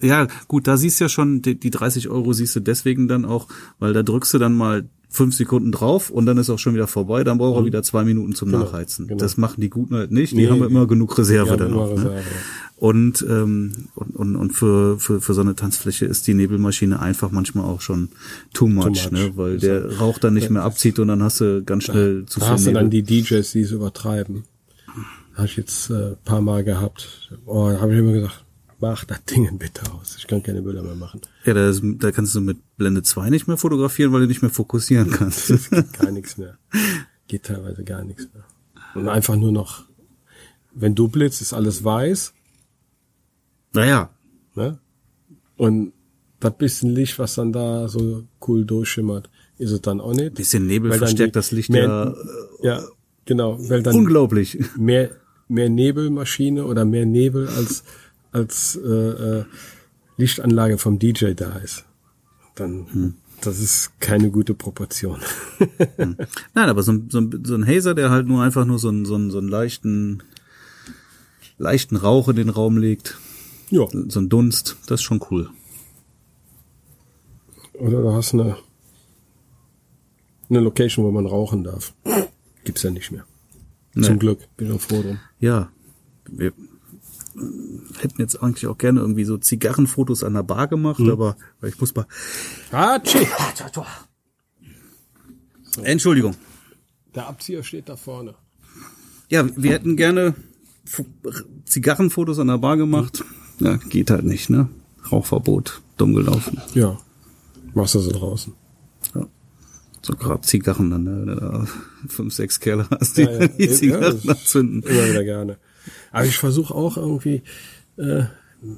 [0.00, 3.24] ja, gut, da siehst du ja schon, die, die 30 Euro siehst du deswegen dann
[3.24, 3.48] auch,
[3.80, 6.86] weil da drückst du dann mal fünf Sekunden drauf und dann ist auch schon wieder
[6.86, 9.08] vorbei, dann braucht er wieder zwei Minuten zum Nachheizen.
[9.08, 9.18] genau.
[9.18, 11.96] Das machen die Guten halt nicht, die Nee, haben immer genug Reserve dann auch.
[11.96, 12.14] Ne?
[12.16, 12.20] Ja.
[12.78, 17.32] Und, ähm, und, und, und für, für, für so eine Tanzfläche ist die Nebelmaschine einfach
[17.32, 18.10] manchmal auch schon
[18.54, 19.10] too much, much.
[19.10, 19.32] ne?
[19.36, 22.46] weil der Rauch dann nicht mehr abzieht und dann hast du ganz schnell zu Da
[22.46, 22.82] viel hast du Nebel.
[22.82, 24.44] dann die DJs, die es übertreiben.
[25.34, 27.32] Habe ich jetzt äh, paar Mal gehabt.
[27.46, 28.44] Oh, da habe ich immer gesagt,
[28.80, 30.14] mach das Ding bitte aus.
[30.16, 31.20] Ich kann keine Bilder mehr machen.
[31.44, 34.42] ja, da, ist, da kannst du mit Blende 2 nicht mehr fotografieren, weil du nicht
[34.42, 35.52] mehr fokussieren kannst.
[35.98, 36.58] Gar nichts mehr.
[37.26, 38.44] Geht teilweise gar nichts mehr.
[38.94, 39.82] Und einfach nur noch,
[40.74, 42.34] wenn du blitzt, ist alles weiß.
[43.72, 44.10] Naja,
[44.54, 44.78] Ne?
[45.56, 45.92] Und
[46.40, 50.34] das bisschen Licht, was dann da so cool durchschimmert, ist es dann auch nicht.
[50.34, 52.14] bisschen Nebel verstärkt das Licht mehr,
[52.62, 52.84] ja Ja,
[53.24, 53.56] genau.
[53.68, 54.58] Weil dann unglaublich.
[54.76, 55.10] mehr,
[55.48, 57.84] mehr Nebelmaschine oder mehr Nebel als,
[58.32, 58.88] als äh,
[59.40, 59.44] äh,
[60.16, 61.84] Lichtanlage vom DJ da ist.
[62.56, 65.20] Dann, das ist keine gute Proportion.
[65.96, 68.88] Nein, aber so, ein- so, ein- so ein Hazer, der halt nur einfach nur so
[68.88, 70.22] einen, so einen, so einen leichten,
[71.58, 73.18] leichten Rauch in den Raum legt,
[73.70, 75.50] ja, so ein Dunst, das ist schon cool.
[77.74, 78.56] Oder du hast eine,
[80.48, 81.94] eine Location, wo man rauchen darf.
[82.64, 83.24] Gibt's ja nicht mehr.
[83.94, 84.06] Nee.
[84.06, 84.40] Zum Glück.
[84.56, 85.18] Bin ich froh drum.
[85.38, 85.70] Ja,
[86.28, 86.52] wir
[88.00, 91.80] hätten jetzt eigentlich auch gerne irgendwie so Zigarrenfotos an der Bar gemacht, aber weil ich
[91.80, 92.06] muss mal.
[92.72, 93.26] Hatschi!
[95.82, 96.34] Entschuldigung.
[97.14, 98.34] Der Abzieher steht da vorne.
[99.28, 100.34] Ja, wir hätten gerne
[101.64, 103.24] Zigarrenfotos an der Bar gemacht.
[103.60, 104.68] Ja, geht halt nicht, ne?
[105.10, 106.60] Rauchverbot, dumm gelaufen.
[106.74, 106.98] Ja.
[107.74, 108.52] Machst du so draußen.
[110.00, 111.36] So gerade Zigarren dann, ne?
[111.36, 111.66] Da
[112.08, 113.48] fünf, sechs Kerle hast, die Ja, ja.
[113.48, 114.82] die Ja, Zigarren das- anzünden.
[114.82, 115.56] Immer wieder gerne.
[116.12, 117.42] Aber ich versuche auch irgendwie,
[117.96, 118.24] äh,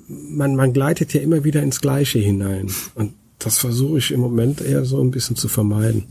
[0.08, 2.70] man, man gleitet ja immer wieder ins Gleiche hinein.
[2.94, 6.04] Und das versuche ich im Moment eher so ein bisschen zu vermeiden.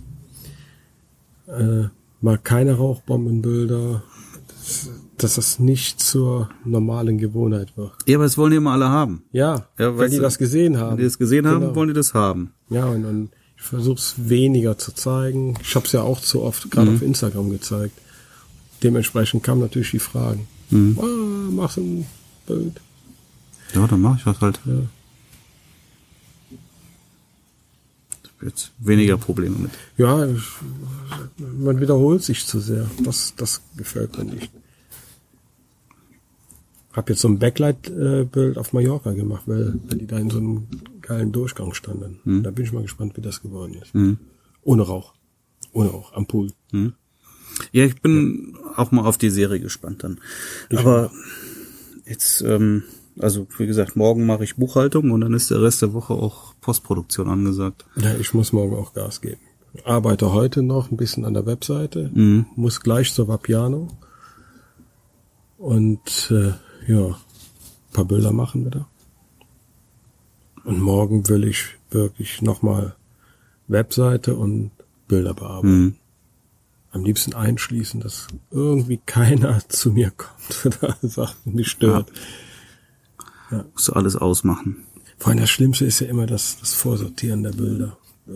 [1.47, 1.85] Äh,
[2.21, 4.03] mal keine Rauchbombenbilder,
[4.47, 4.89] dass,
[5.23, 7.91] dass das nicht zur normalen Gewohnheit wird.
[8.07, 9.23] Ja, aber das wollen die immer alle haben.
[9.31, 10.91] Ja, Ja, wenn die du, das gesehen haben.
[10.91, 11.75] Wenn die das gesehen haben, Genau.
[11.75, 12.51] wollen die das haben.
[12.69, 15.55] Ja, und, und ich versuche es weniger zu zeigen.
[15.61, 17.97] Ich habe es ja auch zu oft gerade auf Instagram gezeigt.
[18.83, 20.47] Dementsprechend kamen natürlich die Fragen.
[20.71, 22.05] Ah, machst du ein
[22.47, 22.79] Bild?
[23.75, 24.59] Ja, dann mache ich das halt.
[24.65, 24.73] Ja.
[28.41, 29.71] Jetzt weniger Probleme mit.
[29.97, 30.25] Ja,
[31.59, 32.89] man wiederholt sich zu sehr.
[33.03, 34.49] Das, das gefällt mir nicht.
[36.93, 40.67] Hab jetzt so ein Backlight-Bild auf Mallorca gemacht, weil, weil die da in so einem
[41.01, 42.43] geilen Durchgang standen.
[42.43, 43.93] Da bin ich mal gespannt, wie das geworden ist.
[44.63, 45.13] Ohne Rauch.
[45.71, 46.51] Ohne Rauch, am Pool.
[47.71, 50.19] Ja, ich bin auch mal auf die Serie gespannt dann.
[50.75, 51.11] Aber
[52.05, 52.83] jetzt, ähm,
[53.19, 56.55] also wie gesagt, morgen mache ich Buchhaltung und dann ist der Rest der Woche auch
[56.61, 57.85] Postproduktion angesagt.
[57.97, 59.41] Ja, ich muss morgen auch Gas geben.
[59.85, 62.09] Arbeite heute noch ein bisschen an der Webseite,
[62.55, 63.89] muss gleich zur Vapiano
[65.57, 66.53] und äh,
[66.89, 68.87] ja, ein paar Bilder machen wir da.
[70.63, 72.95] Und morgen will ich wirklich nochmal
[73.67, 74.71] Webseite und
[75.07, 75.97] Bilder bearbeiten.
[76.91, 82.11] Am liebsten einschließen, dass irgendwie keiner zu mir kommt oder Sachen mich stört.
[83.73, 84.83] Musst du alles ausmachen.
[85.19, 87.98] Vor allem das Schlimmste ist ja immer das, das Vorsortieren der Bilder.
[88.29, 88.33] Äh,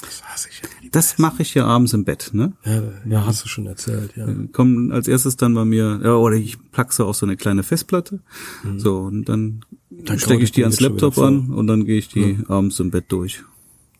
[0.00, 0.68] Das hasse ich ja.
[0.92, 2.52] Das mache ich ja abends im Bett, ne?
[2.64, 4.26] Ja, ja, hast du schon erzählt, ja.
[4.52, 8.20] Kommen als erstes dann bei mir, ja, oder ich plaxe auf so eine kleine Festplatte.
[8.76, 12.38] So, und dann, Dann stecke ich die ans Laptop an und dann gehe ich die
[12.48, 13.42] abends im Bett durch.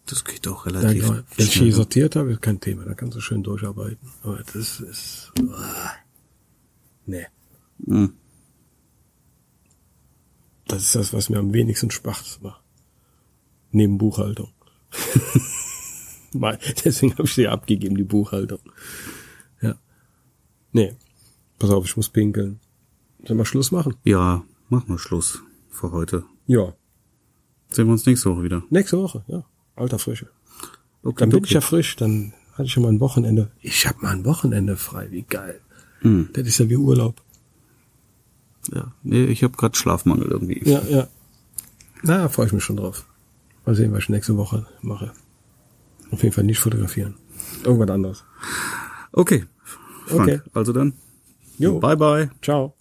[0.07, 1.21] Das geht auch Ja, relativ genau.
[1.37, 4.09] Wenn ich die sortiert habe, ist kein Thema, da kannst du schön durcharbeiten.
[4.23, 5.33] Aber das ist.
[5.43, 5.91] uah.
[7.07, 7.27] Nee.
[7.79, 8.13] Mhm.
[10.67, 12.63] Das ist das, was mir am wenigsten Spaß macht.
[13.71, 14.51] Neben Buchhaltung.
[16.85, 18.61] Deswegen habe ich sie abgegeben, die Buchhaltung.
[19.61, 19.77] Ja.
[20.73, 20.95] Nee.
[21.59, 22.61] Pass auf, ich muss pinkeln.
[23.25, 23.97] Sollen wir Schluss machen?
[24.05, 26.25] Ja, machen wir Schluss für heute.
[26.47, 26.75] Ja.
[27.71, 28.63] Sehen wir uns nächste Woche wieder.
[28.71, 29.45] Nächste Woche, ja.
[29.77, 30.29] Alter Frische.
[31.03, 31.47] Okay, Dann bin okay.
[31.47, 33.51] ich ja frisch, dann hatte ich schon mal ein Wochenende.
[33.61, 35.61] Ich habe mal ein Wochenende frei, wie geil.
[36.01, 36.31] Hm.
[36.33, 37.23] Das ist ja wie Urlaub.
[38.73, 40.61] Ja, nee, ich habe gerade Schlafmangel irgendwie.
[40.69, 41.09] Ja, ja.
[42.03, 43.07] Na, freue ich mich schon drauf.
[43.69, 45.13] Mal sehen, was ich nächste Woche mache.
[46.11, 47.17] Auf jeden Fall nicht fotografieren.
[47.65, 48.25] Irgendwas anderes.
[49.13, 49.45] Okay,
[50.07, 50.41] Frank, Okay.
[50.55, 50.95] also dann.
[51.59, 51.79] Jo.
[51.79, 52.31] Bye bye.
[52.41, 52.75] Ciao.